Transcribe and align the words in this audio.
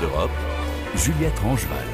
d'Europe, 0.00 0.30
Juliette 0.94 1.38
Rangeval. 1.40 1.84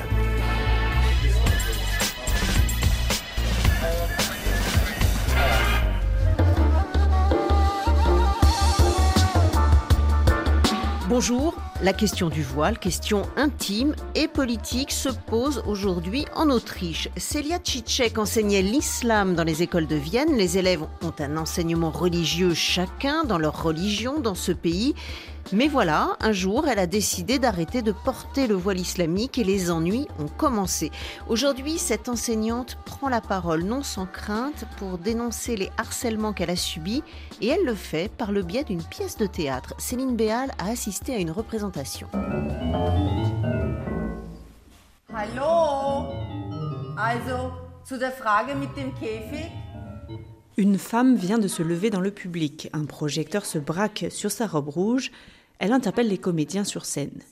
Bonjour, 11.08 11.56
la 11.82 11.92
question 11.92 12.28
du 12.28 12.44
voile, 12.44 12.78
question 12.78 13.22
intime 13.36 13.96
et 14.14 14.28
politique, 14.28 14.92
se 14.92 15.08
pose 15.08 15.60
aujourd'hui 15.66 16.26
en 16.36 16.48
Autriche. 16.48 17.08
Celia 17.16 17.58
Cicek 17.62 18.18
enseignait 18.18 18.62
l'islam 18.62 19.34
dans 19.34 19.42
les 19.42 19.64
écoles 19.64 19.88
de 19.88 19.96
Vienne. 19.96 20.36
Les 20.36 20.58
élèves 20.58 20.84
ont 21.02 21.12
un 21.18 21.36
enseignement 21.36 21.90
religieux 21.90 22.54
chacun 22.54 23.24
dans 23.24 23.38
leur 23.38 23.64
religion 23.64 24.20
dans 24.20 24.36
ce 24.36 24.52
pays. 24.52 24.94
Mais 25.52 25.68
voilà, 25.68 26.16
un 26.20 26.32
jour, 26.32 26.68
elle 26.68 26.78
a 26.78 26.86
décidé 26.86 27.38
d'arrêter 27.38 27.82
de 27.82 27.92
porter 27.92 28.46
le 28.46 28.54
voile 28.54 28.78
islamique 28.78 29.38
et 29.38 29.44
les 29.44 29.70
ennuis 29.70 30.06
ont 30.18 30.28
commencé. 30.28 30.90
Aujourd'hui, 31.28 31.78
cette 31.78 32.08
enseignante 32.08 32.78
prend 32.84 33.08
la 33.08 33.20
parole 33.20 33.64
non 33.64 33.82
sans 33.82 34.06
crainte 34.06 34.64
pour 34.78 34.98
dénoncer 34.98 35.56
les 35.56 35.70
harcèlements 35.76 36.32
qu'elle 36.32 36.50
a 36.50 36.56
subis 36.56 37.02
et 37.40 37.48
elle 37.48 37.64
le 37.64 37.74
fait 37.74 38.10
par 38.12 38.30
le 38.30 38.42
biais 38.42 38.64
d'une 38.64 38.82
pièce 38.82 39.16
de 39.16 39.26
théâtre. 39.26 39.74
Céline 39.78 40.16
Béal 40.16 40.50
a 40.58 40.70
assisté 40.70 41.14
à 41.14 41.18
une 41.18 41.32
représentation. 41.32 42.08
Also, 47.02 47.50
zu 47.82 47.96
der 47.96 48.12
Frage 48.12 48.54
mit 48.54 48.68
dem? 48.76 48.92
Une 50.60 50.76
femme 50.76 51.16
vient 51.16 51.38
de 51.38 51.48
se 51.48 51.62
lever 51.62 51.88
dans 51.88 52.02
le 52.02 52.10
public. 52.10 52.68
Un 52.74 52.84
projecteur 52.84 53.46
se 53.46 53.56
braque 53.56 54.04
sur 54.10 54.30
sa 54.30 54.46
robe 54.46 54.68
rouge. 54.68 55.10
Elle 55.58 55.72
interpelle 55.72 56.08
les 56.08 56.18
comédiens 56.18 56.64
sur 56.64 56.84
scène. 56.84 57.22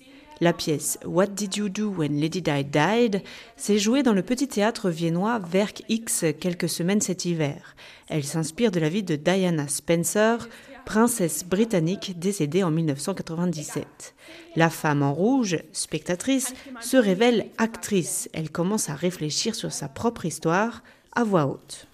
La 0.40 0.54
pièce 0.54 0.98
What 1.04 1.26
Did 1.26 1.56
You 1.56 1.68
Do 1.68 1.90
When 1.90 2.18
Lady 2.18 2.40
Di 2.40 2.64
Died 2.64 3.22
s'est 3.58 3.78
jouée 3.78 4.02
dans 4.02 4.14
le 4.14 4.22
petit 4.22 4.48
théâtre 4.48 4.88
viennois 4.88 5.42
Werk 5.52 5.82
X 5.90 6.24
quelques 6.40 6.70
semaines 6.70 7.02
cet 7.02 7.26
hiver. 7.26 7.76
Elle 8.08 8.24
s'inspire 8.24 8.70
de 8.70 8.80
la 8.80 8.88
vie 8.88 9.02
de 9.02 9.16
Diana 9.16 9.68
Spencer, 9.68 10.48
princesse 10.86 11.44
britannique 11.44 12.18
décédée 12.18 12.62
en 12.62 12.70
1997. 12.70 14.14
La 14.56 14.70
femme 14.70 15.02
en 15.02 15.12
rouge, 15.12 15.58
spectatrice, 15.74 16.54
se 16.80 16.96
révèle 16.96 17.48
actrice. 17.58 18.30
Elle 18.32 18.50
commence 18.50 18.88
à 18.88 18.94
réfléchir 18.94 19.54
sur 19.54 19.70
sa 19.70 19.88
propre 19.88 20.24
histoire 20.24 20.82
à 21.14 21.24
voix 21.24 21.44
haute. 21.44 21.86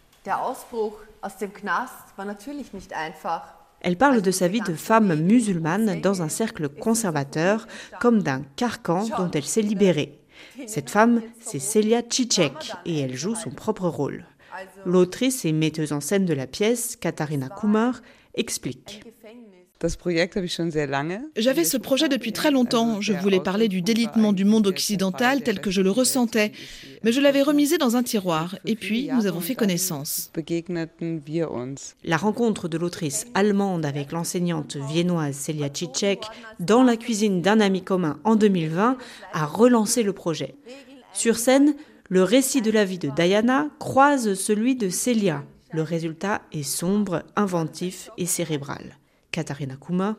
Elle 3.80 3.98
parle 3.98 4.22
de 4.22 4.30
sa 4.30 4.48
vie 4.48 4.60
de 4.60 4.74
femme 4.74 5.14
musulmane 5.14 6.00
dans 6.00 6.22
un 6.22 6.28
cercle 6.28 6.68
conservateur, 6.68 7.66
comme 8.00 8.22
d'un 8.22 8.42
carcan 8.56 9.06
dont 9.16 9.30
elle 9.30 9.44
s'est 9.44 9.62
libérée. 9.62 10.18
Cette 10.66 10.90
femme, 10.90 11.22
c'est 11.40 11.58
Celia 11.58 12.02
Cicek, 12.08 12.72
et 12.84 13.00
elle 13.00 13.14
joue 13.14 13.34
son 13.34 13.50
propre 13.50 13.88
rôle. 13.88 14.24
L'autrice 14.86 15.44
et 15.44 15.52
metteuse 15.52 15.92
en 15.92 16.00
scène 16.00 16.26
de 16.26 16.34
la 16.34 16.46
pièce, 16.46 16.96
Katharina 16.96 17.48
Kumar, 17.48 18.00
explique. 18.34 19.02
J'avais 21.36 21.64
ce 21.64 21.76
projet 21.76 22.08
depuis 22.08 22.32
très 22.32 22.50
longtemps. 22.50 23.00
Je 23.00 23.12
voulais 23.12 23.40
parler 23.40 23.68
du 23.68 23.82
délitement 23.82 24.32
du 24.32 24.44
monde 24.44 24.66
occidental 24.66 25.42
tel 25.42 25.60
que 25.60 25.70
je 25.70 25.82
le 25.82 25.90
ressentais. 25.90 26.52
Mais 27.02 27.12
je 27.12 27.20
l'avais 27.20 27.42
remisé 27.42 27.76
dans 27.76 27.96
un 27.96 28.02
tiroir. 28.02 28.56
Et 28.64 28.76
puis, 28.76 29.10
nous 29.12 29.26
avons 29.26 29.40
fait 29.40 29.54
connaissance. 29.54 30.30
La 32.04 32.16
rencontre 32.16 32.68
de 32.68 32.78
l'autrice 32.78 33.26
allemande 33.34 33.84
avec 33.84 34.12
l'enseignante 34.12 34.76
viennoise 34.76 35.36
Celia 35.36 35.68
Cicek 35.72 36.20
dans 36.60 36.82
la 36.82 36.96
cuisine 36.96 37.42
d'un 37.42 37.60
ami 37.60 37.82
commun 37.82 38.18
en 38.24 38.36
2020 38.36 38.96
a 39.32 39.46
relancé 39.46 40.02
le 40.02 40.12
projet. 40.12 40.54
Sur 41.12 41.36
scène, 41.36 41.74
le 42.08 42.22
récit 42.22 42.62
de 42.62 42.70
la 42.70 42.84
vie 42.84 42.98
de 42.98 43.10
Diana 43.10 43.68
croise 43.78 44.34
celui 44.34 44.76
de 44.76 44.88
Celia. 44.88 45.44
Le 45.72 45.82
résultat 45.82 46.42
est 46.52 46.62
sombre, 46.62 47.22
inventif 47.36 48.08
et 48.16 48.26
cérébral. 48.26 48.96
Katharina 49.34 49.74
Kuma. 49.74 50.16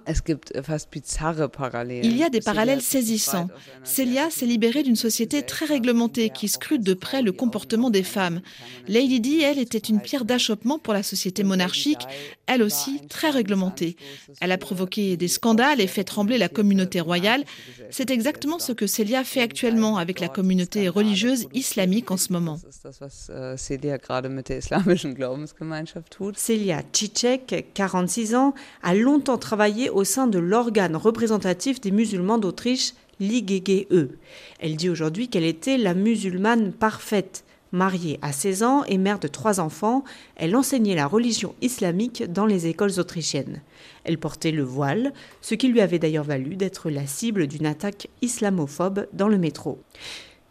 Il 2.04 2.18
y 2.18 2.24
a 2.24 2.30
des 2.30 2.42
parallèles 2.42 2.82
saisissants. 2.82 3.48
Celia 3.86 4.30
s'est 4.30 4.46
libérée 4.46 4.84
d'une 4.84 4.98
société 4.98 5.42
très 5.42 5.66
réglementée 5.66 6.30
qui 6.30 6.50
scrute 6.50 6.82
de 6.84 6.94
près 6.94 7.22
le 7.22 7.32
comportement 7.32 7.90
des 7.90 8.04
femmes. 8.04 8.42
Lady 8.90 9.22
Di, 9.22 9.40
elle, 9.40 9.58
était 9.58 9.78
une 9.78 10.02
pierre 10.02 10.26
d'achoppement 10.26 10.80
pour 10.80 10.94
la 10.94 11.02
société 11.02 11.46
monarchique, 11.46 12.06
elle 12.48 12.62
aussi 12.62 13.02
très 13.08 13.30
réglementée. 13.30 13.96
Elle 14.42 14.52
a 14.52 14.58
provoqué 14.58 15.18
des 15.18 15.28
scandales 15.28 15.82
et 15.82 15.88
fait 15.88 16.04
trembler 16.04 16.38
la 16.38 16.50
communauté 16.50 17.00
royale. 17.00 17.44
C'est 17.90 18.12
exactement 18.12 18.60
ce 18.60 18.72
que 18.72 18.88
Celia 18.88 19.24
fait 19.24 19.42
actuellement 19.42 19.98
avec 19.98 20.20
la 20.20 20.28
communauté 20.28 20.90
religieuse 20.90 21.48
islamique 21.54 22.12
en 22.12 22.18
ce 22.18 22.32
moment. 22.32 22.60
Celia 26.38 26.82
Cicek, 26.92 27.72
46 27.74 28.36
ans, 28.36 28.54
a 28.84 28.94
longtemps 28.94 29.38
travaillé 29.38 29.90
au 29.90 30.04
sein 30.04 30.28
de 30.28 30.40
l'organe 30.40 30.96
représentatif 30.96 31.82
des 31.82 31.92
musulmans 31.92 32.38
d'Autriche, 32.38 32.94
l'IGGE. 33.20 34.10
Elle 34.60 34.76
dit 34.76 34.90
aujourd'hui 34.90 35.30
qu'elle 35.30 35.46
était 35.46 35.78
la 35.78 35.94
musulmane 35.94 36.72
parfaite. 36.74 37.45
Mariée 37.76 38.20
à 38.22 38.32
16 38.32 38.64
ans 38.64 38.84
et 38.86 38.98
mère 38.98 39.20
de 39.20 39.28
trois 39.28 39.60
enfants, 39.60 40.06
elle 40.38 40.56
enseignait 40.56 40.96
la 40.96 41.08
religion 41.08 41.56
islamique 41.62 42.24
dans 42.32 42.46
les 42.46 42.68
écoles 42.68 43.02
autrichiennes. 43.02 43.62
Elle 44.06 44.18
portait 44.18 44.54
le 44.54 44.64
voile, 44.64 45.12
ce 45.42 45.56
qui 45.56 45.68
lui 45.68 45.82
avait 45.82 46.00
d'ailleurs 46.00 46.24
valu 46.24 46.56
d'être 46.56 46.90
la 46.90 47.06
cible 47.06 47.48
d'une 47.48 47.66
attaque 47.66 48.08
islamophobe 48.22 49.08
dans 49.12 49.28
le 49.28 49.38
métro. 49.38 49.78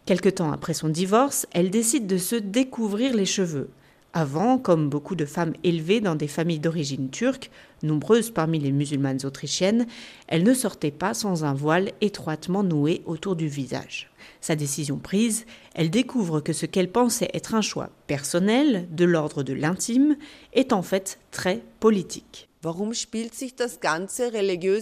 Quelque 0.05 0.29
temps 0.29 0.51
après 0.51 0.75
son 0.75 0.87
divorce, 0.87 1.47
elle 1.51 1.71
décide 1.71 2.05
de 2.05 2.19
se 2.19 2.35
découvrir 2.35 3.15
les 3.15 3.25
cheveux. 3.25 3.71
Avant, 4.13 4.59
comme 4.59 4.87
beaucoup 4.87 5.15
de 5.15 5.25
femmes 5.25 5.53
élevées 5.63 6.01
dans 6.01 6.15
des 6.15 6.27
familles 6.27 6.59
d'origine 6.59 7.09
turque, 7.09 7.49
nombreuses 7.81 8.29
parmi 8.29 8.59
les 8.59 8.71
musulmanes 8.71 9.25
autrichiennes, 9.25 9.87
elle 10.27 10.43
ne 10.43 10.53
sortait 10.53 10.91
pas 10.91 11.15
sans 11.15 11.43
un 11.43 11.55
voile 11.55 11.91
étroitement 12.01 12.61
noué 12.61 13.01
autour 13.07 13.35
du 13.35 13.47
visage. 13.47 14.11
Sa 14.41 14.55
décision 14.55 14.97
prise, 14.97 15.45
elle 15.73 15.89
découvre 15.89 16.39
que 16.39 16.53
ce 16.53 16.65
qu'elle 16.65 16.91
pensait 16.91 17.29
être 17.33 17.55
un 17.55 17.61
choix 17.61 17.89
personnel, 18.07 18.87
de 18.91 19.05
l'ordre 19.05 19.43
de 19.43 19.53
l'intime, 19.53 20.17
est 20.53 20.73
en 20.73 20.81
fait 20.81 21.19
très 21.31 21.63
politique. 21.79 22.49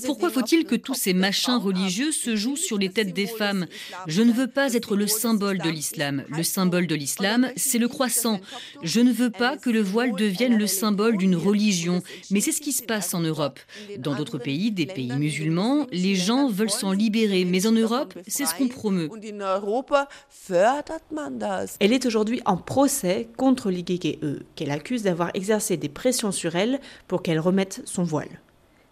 Pourquoi 0.06 0.30
faut-il 0.30 0.66
que 0.66 0.76
tous 0.76 0.94
ces 0.94 1.14
machins 1.14 1.58
religieux 1.58 2.12
se 2.12 2.36
jouent 2.36 2.56
sur 2.56 2.78
les 2.78 2.90
têtes 2.90 3.14
des 3.14 3.28
femmes 3.28 3.66
Je 4.08 4.22
ne 4.22 4.32
veux 4.32 4.48
pas 4.48 4.74
être 4.74 4.96
le 4.96 5.08
symbole 5.08 5.58
de 5.58 5.70
l'islam. 5.70 6.24
Le 6.30 6.44
symbole 6.44 6.88
de 6.88 6.96
l'islam, 6.96 7.50
c'est 7.56 7.80
le 7.80 7.88
croissant. 7.88 8.40
Je 8.82 9.02
ne 9.02 9.12
veux 9.12 9.32
pas 9.32 9.58
que 9.58 9.70
le 9.70 9.82
voile 9.82 10.14
devienne 10.14 10.58
le 10.58 10.68
symbole 10.68 11.18
d'une 11.18 11.36
religion. 11.36 12.02
Mais 12.32 12.40
c'est 12.40 12.52
ce 12.52 12.62
qui 12.62 12.72
se 12.72 12.84
passe 12.84 13.14
en 13.14 13.20
Europe. 13.20 13.60
Dans 13.98 14.16
d'autres 14.16 14.38
pays, 14.38 14.72
des 14.72 14.86
pays 14.86 15.12
musulmans, 15.12 15.88
les 15.92 16.16
gens 16.16 16.48
veulent 16.48 16.70
s'en 16.70 16.92
libérer. 16.92 17.46
Mais 17.46 17.68
en 17.68 17.72
Europe, 17.72 18.18
c'est 18.28 18.46
ce 18.46 18.56
qu'on 18.56 18.68
promeut. 18.68 19.10
Elle 21.80 21.94
est 21.94 22.06
aujourd'hui 22.06 22.42
en 22.46 22.58
procès 22.58 23.28
contre 23.38 23.70
l'IGGE, 23.70 24.18
qu'elle 24.56 24.72
accuse 24.72 25.04
d'avoir 25.04 25.32
exercé 25.34 25.78
des 25.78 25.90
pressions 25.90 26.32
sur 26.32 26.56
elle 26.56 26.80
pour 27.08 27.22
qu'elle 27.24 27.40
remette 27.40 27.73
son 27.86 28.04
voile. 28.04 28.42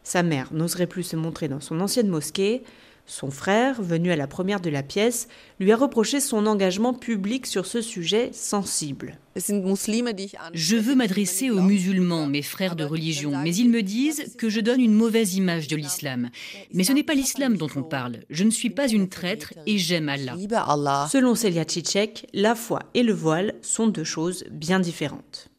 Sa 0.04 0.24
mère 0.24 0.54
n'oserait 0.54 0.88
plus 0.88 1.04
se 1.04 1.16
montrer 1.16 1.48
dans 1.48 1.60
son 1.60 1.80
ancienne 1.80 2.08
mosquée. 2.08 2.64
Son 3.08 3.32
frère, 3.32 3.82
venu 3.82 4.12
à 4.12 4.16
la 4.16 4.28
première 4.28 4.62
de 4.62 4.70
la 4.70 4.84
pièce, 4.84 5.28
lui 5.60 5.72
a 5.72 5.76
reproché 5.76 6.20
son 6.20 6.46
engagement 6.46 6.94
public 6.94 7.46
sur 7.46 7.66
ce 7.66 7.82
sujet 7.82 8.30
sensible. 8.32 9.18
Je 9.36 10.76
veux 10.76 10.96
m'adresser 10.96 11.50
aux 11.50 11.62
musulmans, 11.62 12.28
mes 12.28 12.42
frères 12.42 12.76
de 12.76 12.84
religion, 12.84 13.36
mais 13.44 13.54
ils 13.54 13.70
me 13.70 13.82
disent 13.82 14.36
que 14.38 14.50
je 14.50 14.62
donne 14.62 14.80
une 14.80 14.94
mauvaise 14.94 15.36
image 15.36 15.68
de 15.68 15.76
l'islam. 15.76 16.30
Mais 16.74 16.84
ce 16.84 16.94
n'est 16.94 17.04
pas 17.04 17.16
l'islam 17.16 17.58
dont 17.58 17.70
on 17.76 17.84
parle. 17.84 18.20
Je 18.30 18.44
ne 18.44 18.52
suis 18.52 18.70
pas 18.70 18.88
une 18.88 19.10
traître 19.10 19.54
et 19.66 19.78
j'aime 19.78 20.08
Allah. 20.08 21.08
Selon 21.12 21.36
Celia 21.36 21.66
Cicek, 21.68 22.28
la 22.34 22.56
foi 22.56 22.80
et 22.94 23.04
le 23.04 23.14
voile 23.14 23.56
sont 23.62 23.88
deux 23.88 24.06
choses 24.06 24.46
bien 24.52 24.80
différentes. 24.80 25.51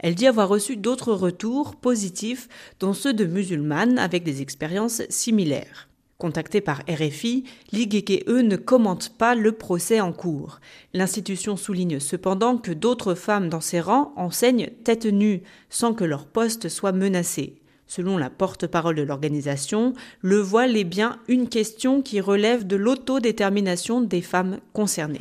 Elle 0.00 0.14
dit 0.14 0.26
avoir 0.26 0.48
reçu 0.48 0.76
d'autres 0.76 1.12
retours 1.12 1.76
positifs, 1.76 2.48
dont 2.80 2.92
ceux 2.92 3.12
de 3.12 3.24
musulmanes 3.24 3.98
avec 3.98 4.24
des 4.24 4.42
expériences 4.42 5.02
similaires. 5.08 5.88
Contactée 6.18 6.62
par 6.62 6.80
RFI, 6.88 7.44
l'IGGE 7.72 8.26
ne 8.26 8.56
commente 8.56 9.10
pas 9.18 9.34
le 9.34 9.52
procès 9.52 10.00
en 10.00 10.14
cours. 10.14 10.60
L'institution 10.94 11.56
souligne 11.56 12.00
cependant 12.00 12.56
que 12.56 12.72
d'autres 12.72 13.14
femmes 13.14 13.50
dans 13.50 13.60
ses 13.60 13.80
rangs 13.80 14.14
enseignent 14.16 14.70
tête 14.82 15.04
nue, 15.04 15.42
sans 15.68 15.92
que 15.92 16.04
leur 16.04 16.26
poste 16.26 16.70
soit 16.70 16.92
menacé. 16.92 17.60
Selon 17.86 18.16
la 18.16 18.30
porte-parole 18.30 18.96
de 18.96 19.02
l'organisation, 19.02 19.92
le 20.22 20.38
voile 20.38 20.76
est 20.76 20.84
bien 20.84 21.18
une 21.28 21.50
question 21.50 22.00
qui 22.00 22.20
relève 22.20 22.66
de 22.66 22.76
l'autodétermination 22.76 24.00
des 24.00 24.22
femmes 24.22 24.58
concernées. 24.72 25.20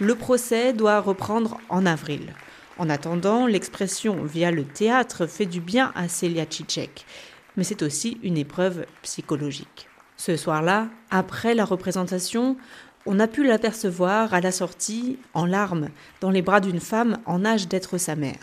Le 0.00 0.16
procès 0.16 0.72
doit 0.72 1.00
reprendre 1.00 1.58
en 1.68 1.86
avril. 1.86 2.34
En 2.78 2.90
attendant, 2.90 3.46
l'expression 3.46 4.24
via 4.24 4.50
le 4.50 4.64
théâtre 4.64 5.26
fait 5.26 5.46
du 5.46 5.60
bien 5.60 5.92
à 5.94 6.08
Celia 6.08 6.46
Cicek. 6.48 7.06
mais 7.56 7.62
c'est 7.62 7.82
aussi 7.82 8.18
une 8.24 8.36
épreuve 8.36 8.84
psychologique. 9.02 9.88
Ce 10.16 10.36
soir-là, 10.36 10.88
après 11.10 11.54
la 11.54 11.64
représentation, 11.64 12.56
on 13.06 13.20
a 13.20 13.28
pu 13.28 13.44
l'apercevoir 13.44 14.34
à 14.34 14.40
la 14.40 14.50
sortie, 14.50 15.18
en 15.34 15.46
larmes, 15.46 15.90
dans 16.20 16.30
les 16.30 16.42
bras 16.42 16.60
d'une 16.60 16.80
femme 16.80 17.18
en 17.26 17.44
âge 17.44 17.68
d'être 17.68 17.96
sa 17.96 18.16
mère. 18.16 18.40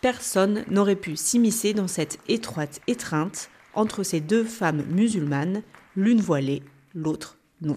Personne 0.00 0.64
n'aurait 0.70 0.96
pu 0.96 1.16
s'immiscer 1.16 1.74
dans 1.74 1.88
cette 1.88 2.18
étroite 2.28 2.80
étreinte 2.86 3.50
entre 3.74 4.02
ces 4.02 4.20
deux 4.20 4.44
femmes 4.44 4.84
musulmanes, 4.88 5.62
l'une 5.94 6.22
voilée, 6.22 6.62
l'autre 6.94 7.36
non. 7.60 7.76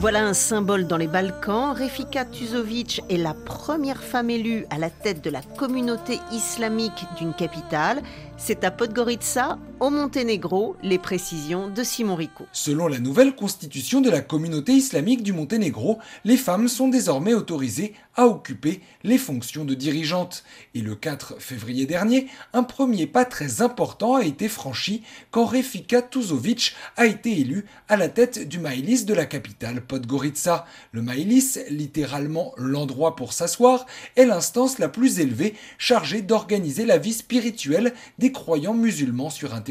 Voilà 0.00 0.24
un 0.24 0.32
symbole 0.32 0.86
dans 0.86 0.96
les 0.96 1.08
Balkans. 1.08 1.76
Refika 1.78 2.24
Tuzovic 2.24 3.02
est 3.10 3.18
la 3.18 3.34
première 3.34 4.02
femme 4.02 4.30
élue 4.30 4.64
à 4.70 4.78
la 4.78 4.88
tête 4.88 5.22
de 5.22 5.28
la 5.28 5.42
communauté 5.42 6.18
islamique 6.32 7.04
d'une 7.18 7.34
capitale. 7.34 8.00
C'est 8.38 8.64
à 8.64 8.70
Podgorica, 8.70 9.58
au 9.80 9.88
Monténégro, 9.88 10.76
les 10.82 10.98
précisions 10.98 11.68
de 11.68 11.82
Simon 11.82 12.14
Rico. 12.14 12.44
Selon 12.52 12.86
la 12.86 12.98
nouvelle 12.98 13.34
constitution 13.34 14.02
de 14.02 14.10
la 14.10 14.20
communauté 14.20 14.72
islamique 14.72 15.22
du 15.22 15.32
Monténégro, 15.32 15.98
les 16.24 16.36
femmes 16.36 16.68
sont 16.68 16.88
désormais 16.88 17.32
autorisées 17.32 17.94
à 18.14 18.26
occuper 18.26 18.82
les 19.04 19.16
fonctions 19.16 19.64
de 19.64 19.72
dirigeantes. 19.72 20.44
Et 20.74 20.82
le 20.82 20.94
4 20.94 21.40
février 21.40 21.86
dernier, 21.86 22.26
un 22.52 22.62
premier 22.62 23.06
pas 23.06 23.24
très 23.24 23.62
important 23.62 24.16
a 24.16 24.24
été 24.24 24.48
franchi 24.48 25.02
quand 25.30 25.46
Refika 25.46 26.02
Tuzovic 26.02 26.76
a 26.98 27.06
été 27.06 27.40
élue 27.40 27.64
à 27.88 27.96
la 27.96 28.10
tête 28.10 28.46
du 28.46 28.58
Maïlis 28.58 29.06
de 29.06 29.14
la 29.14 29.24
capitale 29.24 29.80
Podgorica. 29.80 30.66
Le 30.92 31.00
Maïlis, 31.00 31.58
littéralement 31.70 32.52
l'endroit 32.58 33.16
pour 33.16 33.32
s'asseoir, 33.32 33.86
est 34.16 34.26
l'instance 34.26 34.78
la 34.78 34.90
plus 34.90 35.20
élevée 35.20 35.54
chargée 35.78 36.20
d'organiser 36.20 36.84
la 36.84 36.98
vie 36.98 37.14
spirituelle 37.14 37.94
des 38.18 38.32
croyants 38.32 38.74
musulmans 38.74 39.30
sur 39.30 39.54
un 39.54 39.62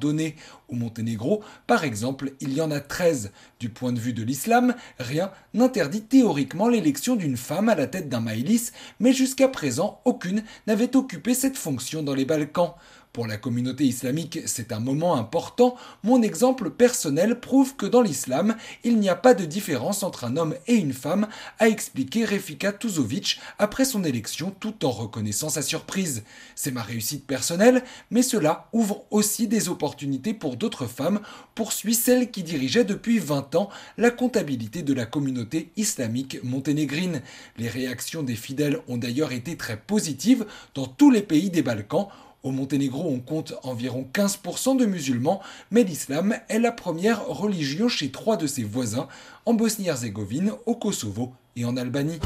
donné. 0.00 0.36
Au 0.68 0.74
Monténégro, 0.74 1.42
par 1.66 1.84
exemple, 1.84 2.32
il 2.40 2.52
y 2.52 2.60
en 2.60 2.70
a 2.70 2.80
13. 2.80 3.32
Du 3.58 3.68
point 3.68 3.92
de 3.92 3.98
vue 3.98 4.12
de 4.12 4.22
l'islam, 4.22 4.74
rien 4.98 5.32
n'interdit 5.52 6.02
théoriquement 6.02 6.68
l'élection 6.68 7.16
d'une 7.16 7.36
femme 7.36 7.68
à 7.68 7.74
la 7.74 7.86
tête 7.86 8.08
d'un 8.08 8.20
maïlis, 8.20 8.70
mais 9.00 9.12
jusqu'à 9.12 9.48
présent, 9.48 10.00
aucune 10.04 10.44
n'avait 10.66 10.96
occupé 10.96 11.34
cette 11.34 11.56
fonction 11.56 12.02
dans 12.02 12.14
les 12.14 12.24
Balkans. 12.24 12.74
Pour 13.12 13.26
la 13.26 13.36
communauté 13.36 13.82
islamique, 13.82 14.38
c'est 14.46 14.70
un 14.70 14.78
moment 14.78 15.16
important. 15.16 15.74
Mon 16.04 16.22
exemple 16.22 16.70
personnel 16.70 17.40
prouve 17.40 17.74
que 17.74 17.86
dans 17.86 18.02
l'islam, 18.02 18.54
il 18.84 19.00
n'y 19.00 19.08
a 19.08 19.16
pas 19.16 19.34
de 19.34 19.44
différence 19.44 20.04
entre 20.04 20.22
un 20.22 20.36
homme 20.36 20.54
et 20.68 20.76
une 20.76 20.92
femme, 20.92 21.26
a 21.58 21.68
expliqué 21.68 22.24
Refika 22.24 22.72
Tuzovic 22.72 23.40
après 23.58 23.84
son 23.84 24.04
élection 24.04 24.54
tout 24.60 24.84
en 24.84 24.92
reconnaissant 24.92 25.48
sa 25.48 25.60
surprise. 25.60 26.22
C'est 26.54 26.70
ma 26.70 26.84
réussite 26.84 27.26
personnelle, 27.26 27.82
mais 28.12 28.22
cela 28.22 28.68
ouvre 28.72 29.02
aussi 29.10 29.48
des 29.48 29.68
opportunités 29.68 30.32
pour 30.32 30.56
d'autres 30.56 30.86
femmes, 30.86 31.18
poursuit 31.56 31.96
celle 31.96 32.30
qui 32.30 32.44
dirigeait 32.44 32.84
depuis 32.84 33.18
20 33.18 33.56
ans 33.56 33.70
la 33.98 34.12
comptabilité 34.12 34.82
de 34.82 34.94
la 34.94 35.04
communauté 35.04 35.72
islamique 35.76 36.38
monténégrine. 36.44 37.22
Les 37.58 37.68
réactions 37.68 38.22
des 38.22 38.36
fidèles 38.36 38.78
ont 38.86 38.98
d'ailleurs 38.98 39.32
été 39.32 39.56
très 39.56 39.76
positives 39.76 40.46
dans 40.74 40.86
tous 40.86 41.10
les 41.10 41.22
pays 41.22 41.50
des 41.50 41.62
Balkans 41.62 42.06
au 42.42 42.50
Monténégro, 42.52 43.08
on 43.08 43.20
compte 43.20 43.54
environ 43.62 44.08
15% 44.12 44.76
de 44.76 44.86
musulmans, 44.86 45.40
mais 45.70 45.84
l'islam 45.84 46.34
est 46.48 46.58
la 46.58 46.72
première 46.72 47.26
religion 47.26 47.88
chez 47.88 48.10
trois 48.10 48.36
de 48.36 48.46
ses 48.46 48.64
voisins, 48.64 49.08
en 49.46 49.54
Bosnie-Herzégovine, 49.54 50.52
au 50.66 50.74
Kosovo 50.74 51.32
et 51.56 51.64
en 51.64 51.76
Albanie. 51.76 52.18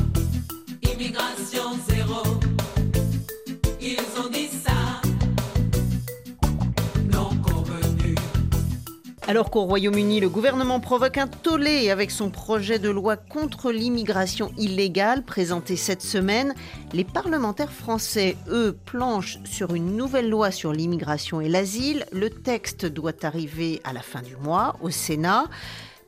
Alors 9.27 9.51
qu'au 9.51 9.63
Royaume-Uni, 9.63 10.21
le 10.21 10.29
gouvernement 10.29 10.81
provoque 10.81 11.17
un 11.17 11.27
tollé 11.27 11.89
avec 11.89 12.11
son 12.11 12.29
projet 12.29 12.79
de 12.79 12.91
loi 12.91 13.17
contre 13.17 13.73
l'immigration 13.73 14.53
illégale 14.59 15.25
présenté 15.25 15.77
cette 15.77 16.03
semaine, 16.03 16.55
les 16.93 17.05
parlementaires 17.05 17.73
français, 17.73 18.37
eux, 18.49 18.77
planchent 18.85 19.39
sur 19.45 19.75
une 19.75 19.97
nouvelle 19.97 20.29
loi 20.29 20.51
sur 20.51 20.75
l'immigration 20.75 21.41
et 21.41 21.49
l'asile. 21.49 22.05
Le 22.13 22.29
texte 22.29 22.85
doit 22.85 23.25
arriver 23.25 23.81
à 23.85 23.95
la 23.95 24.03
fin 24.03 24.21
du 24.21 24.37
mois 24.37 24.77
au 24.83 24.91
Sénat. 24.91 25.47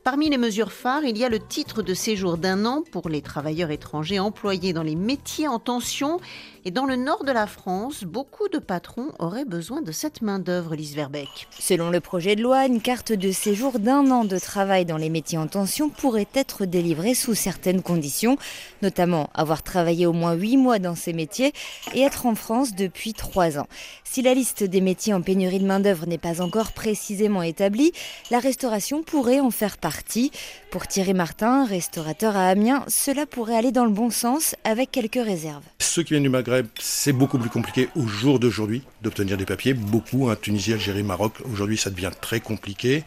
Parmi 0.07 0.29
les 0.29 0.37
mesures 0.37 0.71
phares, 0.71 1.03
il 1.03 1.17
y 1.17 1.25
a 1.25 1.29
le 1.29 1.37
titre 1.37 1.81
de 1.81 1.93
séjour 1.93 2.37
d'un 2.37 2.65
an 2.65 2.81
pour 2.93 3.09
les 3.09 3.21
travailleurs 3.21 3.71
étrangers 3.71 4.19
employés 4.19 4.71
dans 4.71 4.81
les 4.81 4.95
métiers 4.95 5.49
en 5.49 5.59
tension. 5.59 6.21
Et 6.63 6.71
dans 6.71 6.85
le 6.85 6.95
nord 6.95 7.25
de 7.25 7.31
la 7.33 7.45
France, 7.45 8.05
beaucoup 8.05 8.47
de 8.47 8.57
patrons 8.57 9.09
auraient 9.19 9.45
besoin 9.45 9.81
de 9.81 9.91
cette 9.91 10.21
main-d'œuvre, 10.21 10.75
Lise 10.75 10.95
Verbeck. 10.95 11.49
Selon 11.59 11.89
le 11.89 11.99
projet 11.99 12.37
de 12.37 12.41
loi, 12.41 12.67
une 12.67 12.81
carte 12.81 13.11
de 13.11 13.31
séjour 13.31 13.79
d'un 13.79 14.09
an 14.11 14.23
de 14.23 14.39
travail 14.39 14.85
dans 14.85 14.95
les 14.95 15.09
métiers 15.09 15.37
en 15.37 15.47
tension 15.47 15.89
pourrait 15.89 16.27
être 16.33 16.63
délivrée 16.65 17.13
sous 17.13 17.35
certaines 17.35 17.81
conditions, 17.81 18.37
notamment 18.81 19.29
avoir 19.33 19.61
travaillé 19.61 20.05
au 20.05 20.13
moins 20.13 20.33
huit 20.33 20.57
mois 20.57 20.79
dans 20.79 20.95
ces 20.95 21.11
métiers 21.11 21.51
et 21.93 22.01
être 22.01 22.25
en 22.25 22.35
France 22.35 22.75
depuis 22.75 23.13
trois 23.13 23.57
ans. 23.59 23.67
Si 24.05 24.21
la 24.21 24.33
liste 24.33 24.63
des 24.63 24.81
métiers 24.81 25.13
en 25.13 25.21
pénurie 25.21 25.59
de 25.59 25.65
main-d'œuvre 25.65 26.05
n'est 26.05 26.17
pas 26.17 26.41
encore 26.41 26.71
précisément 26.71 27.43
établie, 27.43 27.91
la 28.31 28.39
restauration 28.39 29.03
pourrait 29.03 29.41
en 29.41 29.51
faire 29.51 29.77
partie. 29.77 29.96
Pour 30.71 30.87
Thierry 30.87 31.13
Martin, 31.13 31.65
restaurateur 31.65 32.35
à 32.35 32.47
Amiens, 32.47 32.83
cela 32.87 33.25
pourrait 33.25 33.55
aller 33.55 33.71
dans 33.71 33.85
le 33.85 33.91
bon 33.91 34.09
sens 34.09 34.55
avec 34.63 34.91
quelques 34.91 35.23
réserves. 35.23 35.63
Ceux 35.79 36.03
qui 36.03 36.13
viennent 36.13 36.23
du 36.23 36.29
Maghreb, 36.29 36.67
c'est 36.79 37.13
beaucoup 37.13 37.37
plus 37.37 37.49
compliqué 37.49 37.89
au 37.95 38.07
jour 38.07 38.39
d'aujourd'hui 38.39 38.83
d'obtenir 39.01 39.37
des 39.37 39.45
papiers. 39.45 39.73
Beaucoup, 39.73 40.33
Tunisie, 40.35 40.73
Algérie, 40.73 41.03
Maroc, 41.03 41.33
aujourd'hui 41.51 41.77
ça 41.77 41.89
devient 41.89 42.11
très 42.19 42.39
compliqué. 42.39 43.03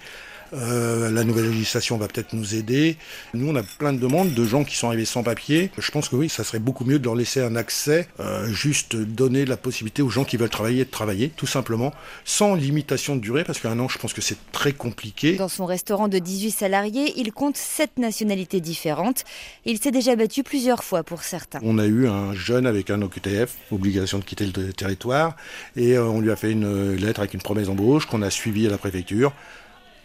Euh, 0.53 1.11
la 1.11 1.25
nouvelle 1.25 1.49
législation 1.51 1.97
va 1.97 2.09
peut-être 2.09 2.33
nous 2.33 2.55
aider. 2.55 2.97
Nous, 3.35 3.49
on 3.49 3.55
a 3.57 3.63
plein 3.63 3.93
de 3.93 3.99
demandes 3.99 4.35
de 4.35 4.45
gens 4.45 4.65
qui 4.65 4.77
sont 4.77 4.89
arrivés 4.89 5.05
sans 5.05 5.23
papier. 5.23 5.71
Je 5.79 5.91
pense 5.91 6.09
que 6.09 6.17
oui, 6.17 6.29
ça 6.29 6.45
serait 6.45 6.59
beaucoup 6.59 6.85
mieux 6.85 6.99
de 6.99 7.05
leur 7.05 7.15
laisser 7.15 7.41
un 7.41 7.57
accès, 7.57 8.09
euh, 8.19 8.47
juste 8.49 8.97
donner 8.97 9.45
la 9.45 9.57
possibilité 9.57 10.03
aux 10.03 10.11
gens 10.11 10.25
qui 10.25 10.37
veulent 10.37 10.49
travailler 10.49 10.85
de 10.85 10.91
travailler, 10.91 11.29
tout 11.29 11.47
simplement, 11.47 11.93
sans 12.25 12.55
limitation 12.55 13.17
de 13.17 13.21
durée, 13.21 13.45
parce 13.45 13.61
qu'un 13.61 13.79
an, 13.79 13.89
je 13.89 13.99
pense 13.99 14.13
que 14.13 14.21
c'est 14.21 14.39
très 14.53 14.73
compliqué. 14.73 15.37
Dans 15.37 15.49
son 15.49 15.67
restaurant 15.67 16.09
de 16.09 16.19
18 16.19 16.51
salariés, 16.51 17.13
il 17.17 17.33
compte 17.33 17.57
7 17.57 17.99
nationalités 17.99 18.61
différentes. 18.61 19.25
Il 19.65 19.79
s'est 19.79 19.93
déjà 19.93 20.17
battu 20.17 20.43
plusieurs 20.43 20.83
fois 20.83 21.03
pour 21.03 21.23
certains. 21.23 21.61
On 21.63 21.79
a 21.79 21.87
eu 21.87 22.09
un 22.09 22.35
jeune 22.35 22.67
avec 22.67 22.91
un 22.91 23.03
OQTF, 23.03 23.57
obligation 23.71 24.19
de 24.19 24.25
quitter 24.25 24.47
le 24.47 24.73
territoire, 24.73 25.37
et 25.77 25.97
euh, 25.97 26.05
on 26.05 26.21
lui 26.21 26.31
a 26.31 26.37
fait 26.37 26.51
une 26.51 26.95
lettre 26.95 27.21
avec 27.21 27.35
une 27.35 27.43
promesse 27.43 27.67
d'embauche 27.67 28.07
qu'on 28.07 28.23
a 28.23 28.31
suivie 28.31 28.67
à 28.67 28.71
la 28.71 28.79
préfecture. 28.79 29.33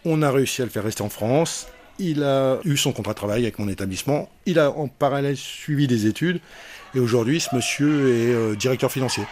On 0.05 0.21
a 0.21 0.31
réussi 0.31 0.62
à 0.62 0.65
le 0.65 0.71
faire 0.71 0.83
rester 0.83 1.01
en 1.01 1.09
France. 1.09 1.67
Il 1.97 2.24
a 2.24 2.59
eu 2.63 2.77
son 2.77 2.91
contrat 2.91 3.13
de 3.13 3.17
travail 3.17 3.41
avec 3.43 3.57
mon 3.57 3.67
établissement. 3.67 4.29
Il 4.45 4.59
a 4.59 4.69
en 4.69 4.88
parallèle 4.88 5.35
suivi 5.35 5.88
des 5.88 6.05
études. 6.05 6.39
Et 6.93 7.00
aujourd'hui, 7.00 7.39
ce 7.39 7.55
monsieur 7.55 8.09
est 8.13 8.33
euh, 8.33 8.55
directeur 8.55 8.91
financier. 8.91 9.24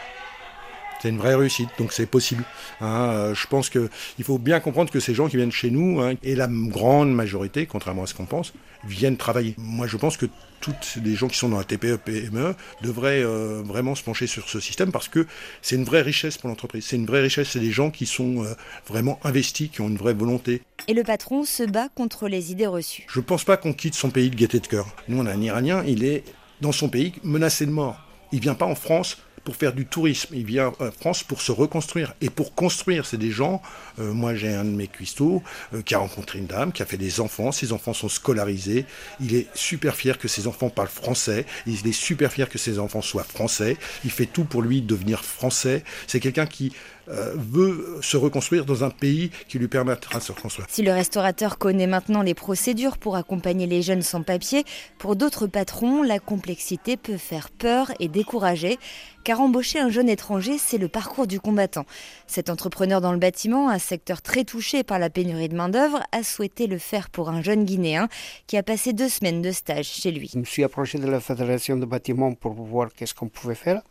C'est 1.04 1.10
une 1.10 1.18
vraie 1.18 1.36
réussite, 1.36 1.68
donc 1.78 1.92
c'est 1.92 2.06
possible. 2.06 2.46
Hein. 2.80 3.10
Euh, 3.12 3.36
je 3.36 3.46
pense 3.48 3.70
qu'il 3.70 3.90
faut 4.24 4.38
bien 4.38 4.62
comprendre 4.62 4.90
que 4.90 5.02
ces 5.02 5.14
gens 5.14 5.28
qui 5.28 5.36
viennent 5.36 5.52
chez 5.52 5.70
nous, 5.70 6.00
hein, 6.00 6.14
et 6.24 6.34
la 6.34 6.48
grande 6.48 7.14
majorité, 7.14 7.66
contrairement 7.66 8.04
à 8.04 8.08
ce 8.08 8.14
qu'on 8.14 8.24
pense, 8.24 8.54
viennent 8.86 9.18
travailler. 9.18 9.54
Moi, 9.58 9.86
je 9.86 9.98
pense 9.98 10.16
que 10.16 10.28
toutes 10.62 10.98
les 11.04 11.16
gens 11.16 11.28
qui 11.28 11.38
sont 11.38 11.50
dans 11.50 11.58
la 11.58 11.66
TPE, 11.66 11.98
PME 11.98 12.56
devraient 12.82 13.22
euh, 13.22 13.62
vraiment 13.66 13.96
se 13.96 14.04
pencher 14.04 14.28
sur 14.28 14.48
ce 14.48 14.62
système 14.62 14.94
parce 14.94 15.10
que 15.10 15.28
c'est 15.62 15.76
une 15.76 15.84
vraie 15.84 16.04
richesse 16.04 16.38
pour 16.38 16.48
l'entreprise. 16.48 16.86
C'est 16.86 16.96
une 16.96 17.06
vraie 17.06 17.20
richesse, 17.20 17.50
c'est 17.50 17.60
des 17.60 17.74
gens 17.74 17.92
qui 17.92 18.06
sont 18.06 18.46
euh, 18.46 18.54
vraiment 18.88 19.20
investis, 19.26 19.70
qui 19.70 19.82
ont 19.82 19.90
une 19.90 19.98
vraie 19.98 20.14
volonté. 20.14 20.62
Et 20.88 20.94
le 20.94 21.04
patron 21.04 21.44
se 21.44 21.64
bat 21.64 21.90
contre 21.94 22.30
les 22.30 22.54
idées 22.54 22.66
reçues. 22.68 23.06
Je 23.10 23.20
ne 23.20 23.26
pense 23.26 23.44
pas 23.44 23.58
qu'on 23.58 23.74
quitte 23.74 23.96
son 23.96 24.10
pays 24.10 24.30
de 24.30 24.38
gaieté 24.38 24.62
de 24.62 24.68
cœur. 24.68 24.88
Nous, 25.10 25.22
on 25.22 25.26
a 25.26 25.34
un 25.34 25.42
Iranien, 25.42 25.84
il 25.86 26.06
est 26.06 26.24
dans 26.62 26.72
son 26.72 26.88
pays 26.88 27.12
menacé 27.24 27.66
de 27.66 27.72
mort. 27.72 28.00
Il 28.32 28.40
vient 28.40 28.56
pas 28.56 28.66
en 28.66 28.76
France 28.76 29.18
pour 29.44 29.56
faire 29.56 29.74
du 29.74 29.86
tourisme. 29.86 30.34
Il 30.36 30.46
vient 30.46 30.72
en 30.80 30.92
France 30.92 31.24
pour 31.24 31.42
se 31.42 31.52
reconstruire. 31.52 32.14
Et 32.22 32.30
pour 32.30 32.56
construire, 32.56 33.06
c'est 33.06 33.18
des 33.18 33.32
gens. 33.32 33.62
Euh, 34.00 34.14
moi, 34.14 34.36
j'ai 34.36 34.54
un 34.54 34.64
de 34.64 34.70
mes 34.70 34.88
cuistots 34.88 35.44
euh, 35.74 35.82
qui 35.82 35.96
a 35.96 35.98
rencontré 36.00 36.40
une 36.40 36.48
dame, 36.48 36.72
qui 36.72 36.82
a 36.82 36.86
fait 36.86 36.98
des 36.98 37.20
enfants. 37.20 37.52
Ses 37.52 37.72
enfants 37.74 37.94
sont 37.94 38.10
scolarisés. 38.10 38.86
Il 39.20 39.36
est 39.36 39.48
super 39.56 39.96
fier 39.96 40.18
que 40.18 40.28
ses 40.28 40.48
enfants 40.48 40.70
parlent 40.70 40.88
français. 40.88 41.46
Il 41.68 41.86
est 41.86 41.92
super 41.92 42.32
fier 42.32 42.50
que 42.50 42.58
ses 42.58 42.80
enfants 42.80 43.02
soient 43.02 43.24
français. 43.24 43.78
Il 44.04 44.12
fait 44.12 44.26
tout 44.26 44.46
pour 44.46 44.62
lui 44.62 44.82
devenir 44.82 45.24
français. 45.24 45.84
C'est 46.08 46.20
quelqu'un 46.20 46.46
qui 46.46 46.74
euh, 47.10 47.34
veut 47.36 48.00
se 48.02 48.18
reconstruire 48.18 48.66
dans 48.66 48.84
un 48.84 48.90
pays 48.90 49.32
qui 49.48 49.60
lui 49.60 49.68
permettra 49.68 50.20
de 50.20 50.24
se 50.24 50.32
reconstruire. 50.32 50.68
Si 50.70 50.82
le 50.82 50.92
restaurateur 50.92 51.58
connaît 51.58 51.88
maintenant 51.88 52.22
les 52.22 52.34
procédures 52.34 52.98
pour 52.98 53.16
accompagner 53.16 53.68
les 53.68 53.82
jeunes 53.82 54.02
sans 54.02 54.24
papier, 54.24 54.64
pour 54.98 55.16
d'autres 55.16 55.48
patrons, 55.48 56.02
la 56.04 56.20
complexité 56.20 56.98
peut 56.98 57.18
faire 57.18 57.50
peur 57.50 57.92
et 58.00 58.08
décourager. 58.08 58.78
Car 59.24 59.40
embaucher 59.40 59.80
un 59.80 59.90
jeune 59.90 60.10
étranger, 60.10 60.58
c'est 60.58 60.78
le 60.78 60.90
parcours 60.90 61.28
du 61.28 61.40
combattant. 61.40 61.86
Cet 62.28 62.50
entrepreneur 62.50 63.00
dans 63.00 63.14
le 63.14 63.20
bâtiment, 63.20 63.70
un 63.70 63.80
secteur 63.80 64.22
très 64.22 64.44
touché 64.44 64.84
par 64.84 65.00
la 65.00 65.10
pénurie 65.10 65.48
de 65.48 65.56
main-d'œuvre, 65.56 66.04
a 66.12 66.24
souhaité 66.24 66.68
le 66.68 66.78
faire 66.78 67.10
pour 67.10 67.30
un 67.30 67.42
jeune 67.42 67.64
Guinéen 67.64 68.10
qui 68.48 68.58
a 68.58 68.64
passé 68.64 68.92
deux 68.92 69.08
semaines 69.08 69.42
de 69.42 69.52
stage 69.52 69.86
chez 69.86 70.12
lui. 70.12 70.30
Je 70.34 70.40
me 70.40 70.44
suis 70.44 70.64
approché 70.64 70.98
de 70.98 71.08
la 71.08 71.22
Fédération 71.22 71.78
de 71.78 71.86
bâtiments 71.86 72.34
pour 72.34 72.54
voir 72.54 72.90
qu'est-ce 72.94 73.14
qu'on 73.14 73.30
pouvait 73.30 73.56
faire. 73.56 73.82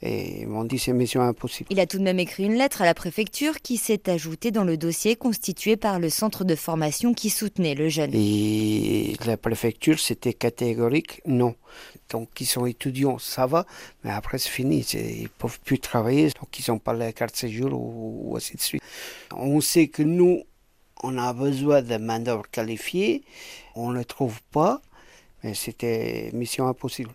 Et 0.00 0.42
ils 0.42 0.46
m'ont 0.46 0.64
dit 0.64 0.78
c'est 0.78 0.92
mission 0.92 1.22
impossible. 1.22 1.68
Il 1.70 1.80
a 1.80 1.86
tout 1.86 1.98
de 1.98 2.04
même 2.04 2.20
écrit 2.20 2.44
une 2.44 2.54
lettre 2.54 2.82
à 2.82 2.84
la 2.84 2.94
préfecture 2.94 3.60
qui 3.60 3.76
s'est 3.76 4.08
ajoutée 4.08 4.50
dans 4.50 4.64
le 4.64 4.76
dossier 4.76 5.16
constitué 5.16 5.76
par 5.76 5.98
le 5.98 6.08
centre 6.08 6.44
de 6.44 6.54
formation 6.54 7.14
qui 7.14 7.30
soutenait 7.30 7.74
le 7.74 7.88
jeune. 7.88 8.10
Et 8.14 9.14
la 9.26 9.36
préfecture, 9.36 9.98
c'était 9.98 10.34
catégorique, 10.34 11.20
non. 11.26 11.56
Donc 12.10 12.40
ils 12.40 12.46
sont 12.46 12.64
étudiants, 12.64 13.18
ça 13.18 13.46
va, 13.46 13.66
mais 14.04 14.10
après 14.10 14.38
c'est 14.38 14.48
fini, 14.48 14.86
ils 14.94 15.22
ne 15.24 15.28
peuvent 15.28 15.60
plus 15.60 15.78
travailler, 15.78 16.28
donc 16.40 16.58
ils 16.58 16.70
n'ont 16.70 16.78
pas 16.78 16.92
la 16.92 17.12
carte 17.12 17.36
séjour 17.36 17.72
ou, 17.72 18.30
ou 18.30 18.36
ainsi 18.36 18.56
de 18.56 18.60
suite. 18.60 18.82
On 19.32 19.60
sait 19.60 19.88
que 19.88 20.02
nous, 20.02 20.42
on 21.02 21.18
a 21.18 21.32
besoin 21.32 21.82
de 21.82 21.96
main-d'œuvre 21.96 22.48
qualifiée, 22.50 23.24
on 23.74 23.90
ne 23.90 23.98
le 23.98 24.04
trouve 24.04 24.40
pas, 24.52 24.80
mais 25.42 25.54
c'était 25.54 26.30
mission 26.32 26.66
impossible. 26.66 27.10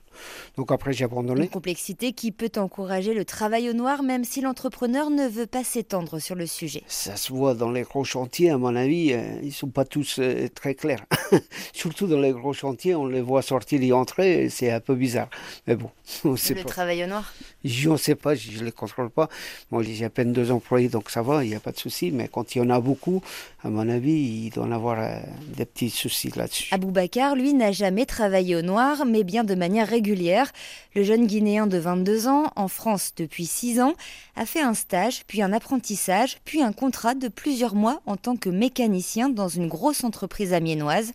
Donc 0.57 0.71
après, 0.71 0.93
j'ai 0.93 1.05
abandonné. 1.05 1.43
Une 1.43 1.49
complexité 1.49 2.13
qui 2.13 2.31
peut 2.31 2.51
encourager 2.57 3.13
le 3.13 3.25
travail 3.25 3.69
au 3.69 3.73
noir, 3.73 4.03
même 4.03 4.23
si 4.23 4.41
l'entrepreneur 4.41 5.09
ne 5.09 5.27
veut 5.27 5.47
pas 5.47 5.63
s'étendre 5.63 6.19
sur 6.19 6.35
le 6.35 6.45
sujet. 6.45 6.83
Ça 6.87 7.15
se 7.15 7.31
voit 7.31 7.53
dans 7.53 7.71
les 7.71 7.83
gros 7.83 8.03
chantiers, 8.03 8.49
à 8.49 8.57
mon 8.57 8.75
avis, 8.75 9.13
euh, 9.13 9.21
ils 9.41 9.47
ne 9.47 9.51
sont 9.51 9.69
pas 9.69 9.85
tous 9.85 10.19
euh, 10.19 10.47
très 10.53 10.75
clairs. 10.75 11.05
Surtout 11.73 12.07
dans 12.07 12.19
les 12.19 12.31
gros 12.31 12.53
chantiers, 12.53 12.95
on 12.95 13.05
les 13.05 13.21
voit 13.21 13.41
sortir 13.41 13.81
et 13.81 13.91
entrer, 13.91 14.49
c'est 14.49 14.71
un 14.71 14.79
peu 14.79 14.95
bizarre. 14.95 15.29
Mais 15.67 15.75
bon, 15.75 15.89
on 16.25 16.35
sait 16.35 16.53
Le 16.53 16.63
travail 16.63 17.03
au 17.03 17.07
noir 17.07 17.33
Je 17.63 17.89
ne 17.89 17.97
sais 17.97 18.15
pas, 18.15 18.35
je 18.35 18.59
ne 18.59 18.65
les 18.65 18.71
contrôle 18.71 19.09
pas. 19.09 19.29
Moi, 19.71 19.83
j'ai 19.83 20.05
à 20.05 20.09
peine 20.09 20.33
deux 20.33 20.51
employés, 20.51 20.89
donc 20.89 21.09
ça 21.09 21.21
va, 21.21 21.43
il 21.43 21.49
n'y 21.49 21.55
a 21.55 21.59
pas 21.59 21.71
de 21.71 21.79
souci. 21.79 22.11
Mais 22.11 22.27
quand 22.31 22.55
il 22.55 22.59
y 22.59 22.61
en 22.61 22.69
a 22.69 22.79
beaucoup, 22.79 23.21
à 23.63 23.69
mon 23.69 23.87
avis, 23.89 24.45
il 24.45 24.49
doit 24.51 24.65
en 24.65 24.71
avoir 24.71 24.99
euh, 24.99 25.19
des 25.55 25.65
petits 25.65 25.89
soucis 25.89 26.31
là-dessus. 26.35 26.73
Aboubacar, 26.73 27.35
lui, 27.35 27.53
n'a 27.53 27.71
jamais 27.71 28.05
travaillé 28.05 28.55
au 28.55 28.61
noir, 28.61 29.05
mais 29.05 29.23
bien 29.23 29.43
de 29.43 29.55
manière 29.55 29.87
régulière 29.87 30.02
le 30.05 31.03
jeune 31.03 31.27
Guinéen 31.27 31.67
de 31.67 31.77
22 31.77 32.27
ans, 32.27 32.51
en 32.55 32.67
France 32.67 33.13
depuis 33.15 33.45
6 33.45 33.81
ans, 33.81 33.93
a 34.35 34.45
fait 34.45 34.61
un 34.61 34.73
stage, 34.73 35.23
puis 35.27 35.41
un 35.41 35.53
apprentissage, 35.53 36.37
puis 36.45 36.61
un 36.61 36.73
contrat 36.73 37.15
de 37.15 37.27
plusieurs 37.27 37.75
mois 37.75 38.01
en 38.05 38.17
tant 38.17 38.35
que 38.35 38.49
mécanicien 38.49 39.29
dans 39.29 39.47
une 39.47 39.67
grosse 39.67 40.03
entreprise 40.03 40.53
amiénoise. 40.53 41.13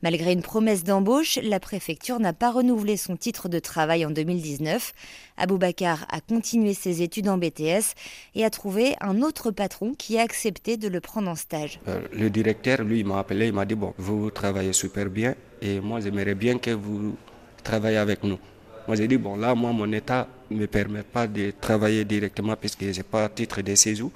Malgré 0.00 0.32
une 0.32 0.42
promesse 0.42 0.84
d'embauche, 0.84 1.40
la 1.42 1.58
préfecture 1.58 2.20
n'a 2.20 2.32
pas 2.32 2.52
renouvelé 2.52 2.96
son 2.96 3.16
titre 3.16 3.48
de 3.48 3.58
travail 3.58 4.06
en 4.06 4.12
2019. 4.12 4.92
Aboubacar 5.36 6.06
a 6.08 6.20
continué 6.20 6.72
ses 6.72 7.02
études 7.02 7.28
en 7.28 7.36
BTS 7.36 7.94
et 8.36 8.44
a 8.44 8.50
trouvé 8.50 8.94
un 9.00 9.22
autre 9.22 9.50
patron 9.50 9.94
qui 9.94 10.16
a 10.16 10.22
accepté 10.22 10.76
de 10.76 10.86
le 10.86 11.00
prendre 11.00 11.28
en 11.28 11.34
stage. 11.34 11.80
Euh, 11.88 12.00
le 12.12 12.30
directeur, 12.30 12.82
lui, 12.82 13.02
m'a 13.02 13.18
appelé, 13.18 13.48
il 13.48 13.52
m'a 13.52 13.64
dit, 13.64 13.74
bon, 13.74 13.92
vous 13.98 14.30
travaillez 14.30 14.72
super 14.72 15.10
bien 15.10 15.34
et 15.60 15.80
moi 15.80 15.98
j'aimerais 16.00 16.36
bien 16.36 16.58
que 16.58 16.70
vous 16.70 17.16
travailler 17.62 17.98
avec 17.98 18.22
nous. 18.22 18.38
Moi, 18.86 18.96
j'ai 18.96 19.06
dit, 19.06 19.18
bon, 19.18 19.36
là, 19.36 19.54
moi, 19.54 19.72
mon 19.72 19.92
état 19.92 20.26
ne 20.50 20.60
me 20.60 20.66
permet 20.66 21.02
pas 21.02 21.26
de 21.26 21.52
travailler 21.60 22.04
directement 22.04 22.56
puisque 22.56 22.84
je 22.84 22.96
n'ai 22.96 23.02
pas 23.02 23.28
titre 23.28 23.60
de 23.60 23.74
séjour. 23.74 24.10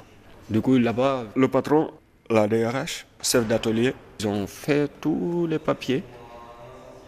Du 0.49 0.61
coup, 0.61 0.79
là-bas, 0.79 1.25
le 1.37 1.49
patron, 1.49 1.91
la 2.31 2.47
DRH, 2.49 3.07
chef 3.23 3.47
d'atelier, 3.47 3.95
ils 4.21 4.27
ont 4.27 4.47
fait 4.47 4.91
tous 5.01 5.47
les 5.47 5.59
papiers 5.59 6.03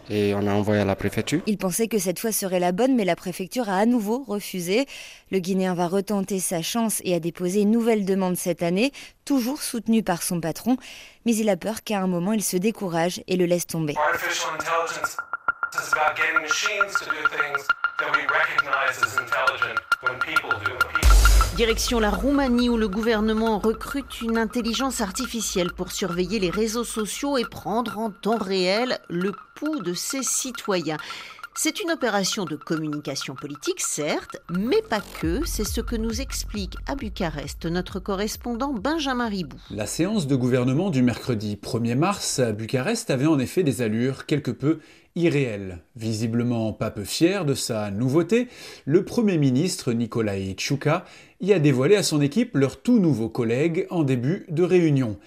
et 0.09 0.33
on 0.35 0.45
a 0.47 0.53
envoyé 0.53 0.81
à 0.81 0.85
la 0.85 0.95
préfecture. 0.95 1.41
Il 1.47 1.57
pensait 1.57 1.87
que 1.87 1.97
cette 1.97 2.19
fois 2.19 2.31
serait 2.31 2.59
la 2.59 2.71
bonne, 2.71 2.95
mais 2.95 3.05
la 3.05 3.15
préfecture 3.15 3.69
a 3.69 3.77
à 3.77 3.85
nouveau 3.85 4.23
refusé. 4.27 4.85
Le 5.31 5.39
Guinéen 5.39 5.73
va 5.73 5.87
retenter 5.87 6.39
sa 6.39 6.61
chance 6.61 7.01
et 7.03 7.15
a 7.15 7.19
déposé 7.19 7.61
une 7.61 7.71
nouvelle 7.71 8.05
demande 8.05 8.37
cette 8.37 8.63
année, 8.63 8.91
toujours 9.25 9.61
soutenue 9.61 10.03
par 10.03 10.21
son 10.21 10.39
patron, 10.39 10.77
mais 11.25 11.35
il 11.35 11.49
a 11.49 11.57
peur 11.57 11.83
qu'à 11.83 11.99
un 11.99 12.07
moment 12.07 12.33
il 12.33 12.43
se 12.43 12.57
décourage 12.57 13.23
et 13.27 13.35
le 13.35 13.45
laisse 13.45 13.67
tomber. 13.67 13.95
Direction 21.55 21.99
la 21.99 22.09
Roumanie 22.09 22.69
où 22.69 22.77
le 22.77 22.89
gouvernement 22.89 23.59
recrute 23.59 24.21
une 24.21 24.37
intelligence 24.37 25.01
artificielle 25.01 25.71
pour 25.71 25.91
surveiller 25.91 26.39
les 26.39 26.49
réseaux 26.49 26.83
sociaux 26.83 27.37
et 27.37 27.45
prendre 27.45 27.97
en 27.97 28.09
temps 28.09 28.37
réel 28.37 28.99
le 29.09 29.31
pouls 29.55 29.79
de 29.79 29.93
ses 29.93 30.23
citoyens. 30.23 30.97
C'est 31.57 31.81
une 31.81 31.91
opération 31.91 32.43
de 32.43 32.57
communication 32.57 33.33
politique, 33.33 33.79
certes, 33.79 34.35
mais 34.53 34.81
pas 34.89 34.99
que. 35.21 35.39
C'est 35.45 35.63
ce 35.63 35.79
que 35.79 35.95
nous 35.95 36.19
explique 36.19 36.75
à 36.85 36.95
Bucarest 36.95 37.65
notre 37.65 38.01
correspondant 38.01 38.73
Benjamin 38.73 39.29
Ribou. 39.29 39.55
La 39.71 39.85
séance 39.85 40.27
de 40.27 40.35
gouvernement 40.35 40.89
du 40.89 41.01
mercredi 41.01 41.55
1er 41.55 41.95
mars 41.95 42.39
à 42.39 42.51
Bucarest 42.51 43.09
avait 43.09 43.25
en 43.25 43.39
effet 43.39 43.63
des 43.63 43.81
allures 43.81 44.25
quelque 44.25 44.51
peu 44.51 44.79
irréelles. 45.15 45.79
Visiblement 45.95 46.73
pas 46.73 46.91
peu 46.91 47.05
fier 47.05 47.45
de 47.45 47.53
sa 47.53 47.89
nouveauté, 47.89 48.49
le 48.83 49.05
Premier 49.05 49.37
ministre 49.37 49.93
Nicolae 49.93 50.55
Tchouka 50.55 51.05
y 51.39 51.53
a 51.53 51.59
dévoilé 51.59 51.95
à 51.95 52.03
son 52.03 52.19
équipe 52.19 52.57
leur 52.57 52.81
tout 52.81 52.99
nouveau 52.99 53.29
collègue 53.29 53.87
en 53.89 54.03
début 54.03 54.45
de 54.49 54.63
réunion. 54.63 55.17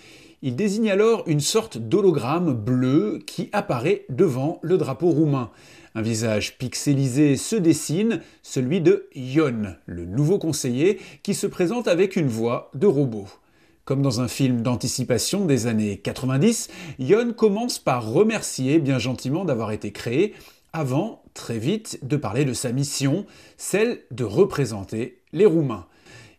Il 0.43 0.57
désigne 0.57 0.91
alors 0.91 1.25
une 1.27 1.41
sorte 1.41 1.79
d'hologramme 1.79 2.53
bleu 2.53 3.21
qui 3.27 3.49
apparaît 3.53 4.05
devant 4.11 4.61
le 4.63 4.77
drapeau 4.77 5.09
roumain. 5.09 5.51
Un 5.99 6.03
visage 6.03 6.59
pixelisé 6.59 7.37
se 7.37 7.57
dessine, 7.57 8.21
celui 8.45 8.81
de 8.81 9.09
Yon, 9.17 9.75
le 9.87 10.05
nouveau 10.05 10.39
conseiller, 10.39 11.01
qui 11.25 11.35
se 11.35 11.49
présente 11.49 11.89
avec 11.89 12.15
une 12.15 12.29
voix 12.29 12.71
de 12.75 12.87
robot. 12.87 13.27
Comme 13.85 14.01
dans 14.01 14.21
un 14.21 14.29
film 14.29 14.63
d'anticipation 14.63 15.45
des 15.45 15.67
années 15.67 15.97
90, 15.97 16.69
Yon 17.01 17.33
commence 17.33 17.81
par 17.81 18.09
remercier 18.09 18.79
bien 18.79 19.01
gentiment 19.01 19.45
d'avoir 19.45 19.73
été 19.73 19.91
créé, 19.91 20.35
avant, 20.73 21.25
très 21.35 21.59
vite, 21.59 21.99
de 22.07 22.17
parler 22.17 22.45
de 22.45 22.53
sa 22.53 22.71
mission, 22.71 23.27
celle 23.57 24.03
de 24.13 24.23
représenter 24.23 25.19
les 25.33 25.47
Roumains. 25.47 25.89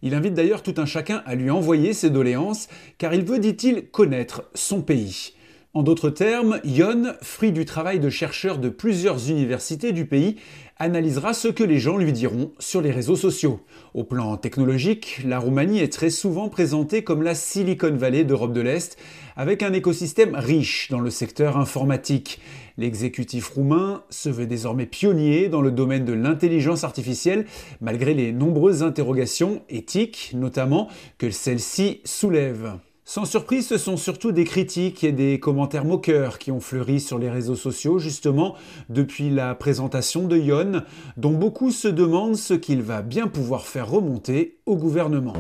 Il 0.01 0.13
invite 0.13 0.36
d'ailleurs 0.36 0.63
tout 0.63 0.75
un 0.78 0.86
chacun 0.86 1.22
à 1.25 1.36
lui 1.36 1.50
envoyer 1.50 1.92
ses 1.92 2.10
doléances, 2.10 2.70
car 2.98 3.13
il 3.13 3.25
veut, 3.25 3.39
dit-il, 3.39 3.89
connaître 3.89 4.50
son 4.54 4.82
pays. 4.82 5.34
En 5.76 5.84
d'autres 5.84 6.10
termes, 6.10 6.60
Yon, 6.64 7.14
fruit 7.22 7.52
du 7.52 7.64
travail 7.64 8.00
de 8.00 8.10
chercheurs 8.10 8.58
de 8.58 8.70
plusieurs 8.70 9.30
universités 9.30 9.92
du 9.92 10.08
pays, 10.08 10.38
analysera 10.78 11.36
ce 11.36 11.48
que 11.48 11.64
les 11.64 11.78
gens 11.78 11.98
lui 11.98 12.12
diront 12.12 12.54
sur 12.58 12.82
les 12.82 12.90
réseaux 12.90 13.16
sociaux. 13.16 13.60
Au 13.94 14.04
plan 14.04 14.36
technologique, 14.38 15.22
la 15.24 15.38
Roumanie 15.38 15.80
est 15.80 15.94
très 15.94 16.10
souvent 16.10 16.50
présentée 16.50 17.04
comme 17.04 17.22
la 17.22 17.36
Silicon 17.36 17.96
Valley 17.96 18.24
d'Europe 18.24 18.52
de 18.52 18.62
l'Est, 18.62 18.98
avec 19.36 19.62
un 19.62 19.72
écosystème 19.72 20.34
riche 20.34 20.90
dans 20.90 21.02
le 21.02 21.12
secteur 21.12 21.56
informatique. 21.56 22.42
L'exécutif 22.80 23.50
roumain 23.50 24.04
se 24.10 24.30
veut 24.30 24.48
désormais 24.48 24.88
pionnier 24.88 25.50
dans 25.50 25.62
le 25.62 25.70
domaine 25.70 26.04
de 26.04 26.14
l'intelligence 26.14 26.84
artificielle, 26.84 27.46
malgré 27.80 28.16
les 28.16 28.32
nombreuses 28.32 28.82
interrogations 28.82 29.62
éthiques 29.70 30.32
notamment 30.34 30.88
que 31.20 31.30
celle-ci 31.30 32.02
soulève. 32.06 32.80
Sans 33.12 33.25
surprise, 33.25 33.68
ce 33.68 33.80
sont 33.80 33.98
surtout 33.98 34.32
des 34.32 34.44
critiques 34.44 35.04
et 35.04 35.12
des 35.12 35.39
commentaires 35.39 35.84
moqueurs 35.84 36.38
qui 36.38 36.51
ont 36.51 36.60
fleuri 36.60 37.00
sur 37.00 37.18
les 37.18 37.32
réseaux 37.32 37.56
sociaux, 37.56 37.98
justement, 37.98 38.54
depuis 38.88 39.32
la 39.32 39.56
présentation 39.56 40.28
de 40.28 40.38
Yon, 40.38 40.84
dont 41.18 41.32
beaucoup 41.32 41.72
se 41.72 41.88
demandent 41.88 42.36
ce 42.36 42.54
qu'il 42.54 42.84
va 42.84 43.01
bien 43.01 43.25
pouvoir 43.25 43.66
faire 43.66 43.89
remonter 43.89 44.60
au 44.68 44.75
gouvernement. 44.75 45.34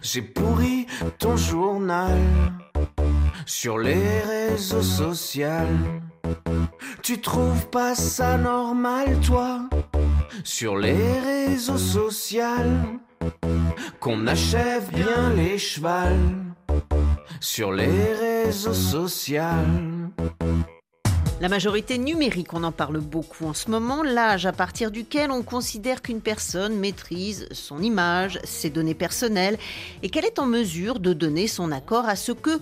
J'ai 0.00 0.22
pourri 0.22 0.86
ton 1.18 1.36
journal 1.36 2.16
sur 3.46 3.78
les 3.78 4.20
réseaux 4.20 4.82
sociaux. 4.82 5.48
Tu 7.02 7.20
trouves 7.20 7.66
pas 7.66 7.96
ça 7.96 8.38
normal, 8.38 9.18
toi, 9.26 9.68
sur 10.44 10.76
les 10.76 11.18
réseaux 11.18 11.78
sociaux, 11.78 12.44
qu'on 13.98 14.24
achève 14.28 14.88
bien 14.94 15.32
les 15.34 15.58
chevals? 15.58 16.51
Sur 17.42 17.72
les 17.72 18.14
réseaux 18.14 18.72
sociaux. 18.72 19.42
La 21.40 21.48
majorité 21.48 21.98
numérique, 21.98 22.52
on 22.52 22.62
en 22.62 22.70
parle 22.70 23.00
beaucoup 23.00 23.46
en 23.46 23.52
ce 23.52 23.68
moment, 23.68 24.04
l'âge 24.04 24.46
à 24.46 24.52
partir 24.52 24.92
duquel 24.92 25.32
on 25.32 25.42
considère 25.42 26.00
qu'une 26.00 26.20
personne 26.20 26.78
maîtrise 26.78 27.48
son 27.50 27.82
image, 27.82 28.38
ses 28.44 28.70
données 28.70 28.94
personnelles, 28.94 29.58
et 30.04 30.08
qu'elle 30.08 30.24
est 30.24 30.38
en 30.38 30.46
mesure 30.46 31.00
de 31.00 31.12
donner 31.12 31.48
son 31.48 31.72
accord 31.72 32.06
à 32.06 32.14
ce 32.14 32.30
que 32.30 32.60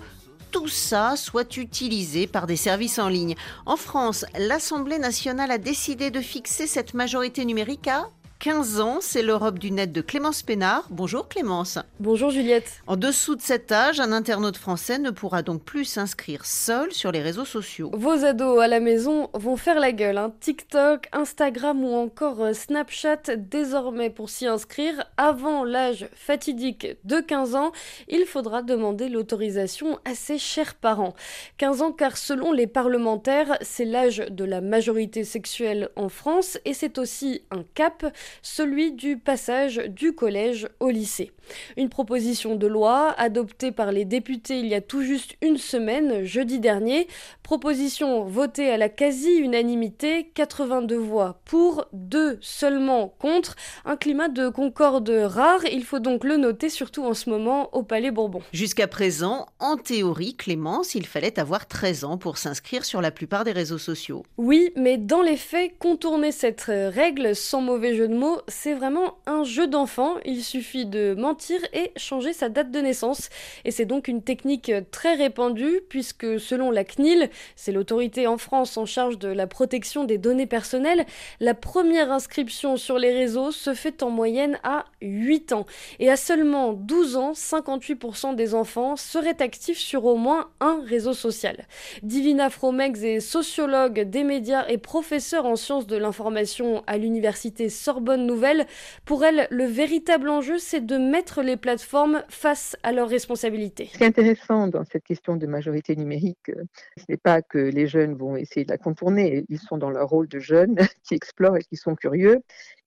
tout 0.49 0.67
ça 0.67 1.15
soit 1.15 1.57
utilisé 1.57 2.25
par 2.25 2.47
des 2.47 2.55
services 2.55 2.97
en 2.97 3.07
ligne. 3.07 3.35
En 3.67 3.77
France, 3.77 4.25
l'Assemblée 4.37 4.99
nationale 4.99 5.51
a 5.51 5.59
décidé 5.59 6.09
de 6.09 6.21
fixer 6.21 6.65
cette 6.65 6.95
majorité 6.95 7.45
numérique 7.45 7.87
à 7.87 8.09
15 8.41 8.79
ans. 8.81 8.97
C'est 9.01 9.21
l'Europe 9.21 9.59
du 9.59 9.69
net 9.69 9.91
de 9.91 10.01
Clémence 10.01 10.41
Pénard. 10.41 10.87
Bonjour 10.89 11.27
Clémence. 11.27 11.77
Bonjour 11.99 12.31
Juliette. 12.31 12.81
En 12.87 12.95
dessous 12.95 13.35
de 13.35 13.41
cet 13.43 13.71
âge, 13.71 13.99
un 13.99 14.11
internaute 14.11 14.57
français 14.57 14.97
ne 14.97 15.11
pourra 15.11 15.43
donc 15.43 15.63
plus 15.63 15.85
s'inscrire 15.85 16.43
seul 16.43 16.91
sur 16.91 17.11
les 17.11 17.21
réseaux 17.21 17.45
sociaux. 17.45 17.91
Vos 17.93 18.25
ados 18.25 18.59
à 18.59 18.67
la 18.67 18.79
maison 18.79 19.29
vont 19.35 19.57
faire 19.57 19.79
la 19.79 19.91
gueule. 19.91 20.17
Hein. 20.17 20.33
TikTok, 20.39 21.07
Instagram 21.11 21.83
ou 21.83 21.93
encore 21.93 22.41
euh, 22.41 22.53
Snapchat 22.53 23.35
désormais 23.37 24.09
pour 24.09 24.31
s'y 24.31 24.47
inscrire 24.47 25.05
avant 25.17 25.63
l'âge 25.63 26.09
fatidique 26.15 26.87
de 27.03 27.19
15 27.19 27.53
ans, 27.53 27.71
il 28.07 28.25
faudra 28.25 28.63
demander 28.63 29.07
l'autorisation 29.07 29.99
à 30.03 30.15
ses 30.15 30.39
chers 30.39 30.73
parents. 30.73 31.13
15 31.59 31.83
ans 31.83 31.91
car 31.91 32.17
selon 32.17 32.53
les 32.53 32.65
parlementaires, 32.65 33.59
c'est 33.61 33.85
l'âge 33.85 34.25
de 34.31 34.45
la 34.45 34.61
majorité 34.61 35.25
sexuelle 35.25 35.89
en 35.95 36.09
France 36.09 36.57
et 36.65 36.73
c'est 36.73 36.97
aussi 36.97 37.43
un 37.51 37.61
cap, 37.75 38.03
celui 38.41 38.91
du 38.91 39.17
passage 39.17 39.77
du 39.87 40.13
collège 40.13 40.67
au 40.79 40.89
lycée. 40.89 41.31
Une 41.77 41.89
proposition 41.89 42.55
de 42.55 42.67
loi 42.67 43.13
adoptée 43.17 43.71
par 43.71 43.91
les 43.91 44.05
députés 44.05 44.59
il 44.59 44.67
y 44.67 44.75
a 44.75 44.81
tout 44.81 45.01
juste 45.01 45.35
une 45.41 45.57
semaine, 45.57 46.23
jeudi 46.23 46.59
dernier, 46.59 47.07
proposition 47.43 48.23
votée 48.23 48.69
à 48.69 48.77
la 48.77 48.89
quasi-unanimité, 48.89 50.31
82 50.33 50.95
voix 50.95 51.41
pour, 51.45 51.87
2 51.93 52.37
seulement 52.41 53.13
contre, 53.19 53.55
un 53.85 53.97
climat 53.97 54.29
de 54.29 54.49
concorde 54.49 55.09
rare, 55.09 55.65
il 55.65 55.83
faut 55.83 55.99
donc 55.99 56.23
le 56.23 56.37
noter 56.37 56.69
surtout 56.69 57.03
en 57.03 57.13
ce 57.13 57.29
moment 57.29 57.69
au 57.75 57.83
Palais 57.83 58.11
Bourbon. 58.11 58.41
Jusqu'à 58.53 58.87
présent, 58.87 59.47
en 59.59 59.77
théorie, 59.77 60.35
Clémence, 60.35 60.95
il 60.95 61.05
fallait 61.05 61.39
avoir 61.39 61.67
13 61.67 62.03
ans 62.03 62.17
pour 62.17 62.37
s'inscrire 62.37 62.85
sur 62.85 63.01
la 63.01 63.11
plupart 63.11 63.43
des 63.43 63.51
réseaux 63.51 63.77
sociaux. 63.77 64.23
Oui, 64.37 64.71
mais 64.75 64.97
dans 64.97 65.21
les 65.21 65.37
faits, 65.37 65.77
contourner 65.79 66.31
cette 66.31 66.65
règle 66.67 67.35
sans 67.35 67.61
mauvais 67.61 67.95
jeu 67.95 68.07
de 68.07 68.15
mots, 68.15 68.20
c'est 68.47 68.73
vraiment 68.73 69.17
un 69.25 69.43
jeu 69.43 69.67
d'enfant. 69.67 70.15
Il 70.25 70.43
suffit 70.43 70.85
de 70.85 71.15
mentir 71.17 71.59
et 71.73 71.91
changer 71.97 72.33
sa 72.33 72.49
date 72.49 72.71
de 72.71 72.79
naissance. 72.79 73.29
Et 73.65 73.71
c'est 73.71 73.85
donc 73.85 74.07
une 74.07 74.21
technique 74.21 74.71
très 74.91 75.15
répandue 75.15 75.81
puisque 75.89 76.39
selon 76.39 76.71
la 76.71 76.83
CNIL, 76.83 77.29
c'est 77.55 77.71
l'autorité 77.71 78.27
en 78.27 78.37
France 78.37 78.77
en 78.77 78.85
charge 78.85 79.17
de 79.17 79.27
la 79.27 79.47
protection 79.47 80.03
des 80.03 80.17
données 80.17 80.45
personnelles, 80.45 81.05
la 81.39 81.53
première 81.53 82.11
inscription 82.11 82.77
sur 82.77 82.97
les 82.97 83.13
réseaux 83.13 83.51
se 83.51 83.73
fait 83.73 84.03
en 84.03 84.09
moyenne 84.09 84.59
à 84.63 84.85
8 85.01 85.53
ans. 85.53 85.65
Et 85.99 86.09
à 86.09 86.17
seulement 86.17 86.73
12 86.73 87.15
ans, 87.15 87.31
58% 87.31 88.35
des 88.35 88.53
enfants 88.53 88.95
seraient 88.95 89.41
actifs 89.41 89.79
sur 89.79 90.05
au 90.05 90.15
moins 90.15 90.49
un 90.59 90.81
réseau 90.85 91.13
social. 91.13 91.65
Divina 92.03 92.49
Fromex 92.49 93.01
est 93.03 93.19
sociologue 93.19 94.01
des 94.01 94.23
médias 94.23 94.67
et 94.67 94.77
professeure 94.77 95.45
en 95.45 95.55
sciences 95.55 95.87
de 95.87 95.97
l'information 95.97 96.83
à 96.87 96.97
l'université 96.97 97.69
Sorbonne 97.69 98.10
Nouvelle. 98.17 98.65
Pour 99.05 99.23
elle, 99.23 99.47
le 99.49 99.65
véritable 99.65 100.29
enjeu, 100.29 100.57
c'est 100.57 100.85
de 100.85 100.97
mettre 100.97 101.41
les 101.41 101.57
plateformes 101.57 102.23
face 102.29 102.75
à 102.83 102.91
leurs 102.91 103.09
responsabilités. 103.09 103.89
Ce 103.91 103.97
qui 103.97 104.03
est 104.03 104.07
intéressant 104.07 104.67
dans 104.67 104.83
cette 104.85 105.03
question 105.03 105.35
de 105.35 105.47
majorité 105.47 105.95
numérique, 105.95 106.51
ce 106.97 107.03
n'est 107.09 107.17
pas 107.17 107.41
que 107.41 107.57
les 107.57 107.87
jeunes 107.87 108.15
vont 108.15 108.35
essayer 108.35 108.65
de 108.65 108.71
la 108.71 108.77
contourner, 108.77 109.45
ils 109.49 109.59
sont 109.59 109.77
dans 109.77 109.89
leur 109.89 110.09
rôle 110.09 110.27
de 110.27 110.39
jeunes 110.39 110.75
qui 111.03 111.15
explorent 111.15 111.57
et 111.57 111.63
qui 111.63 111.75
sont 111.75 111.95
curieux 111.95 112.41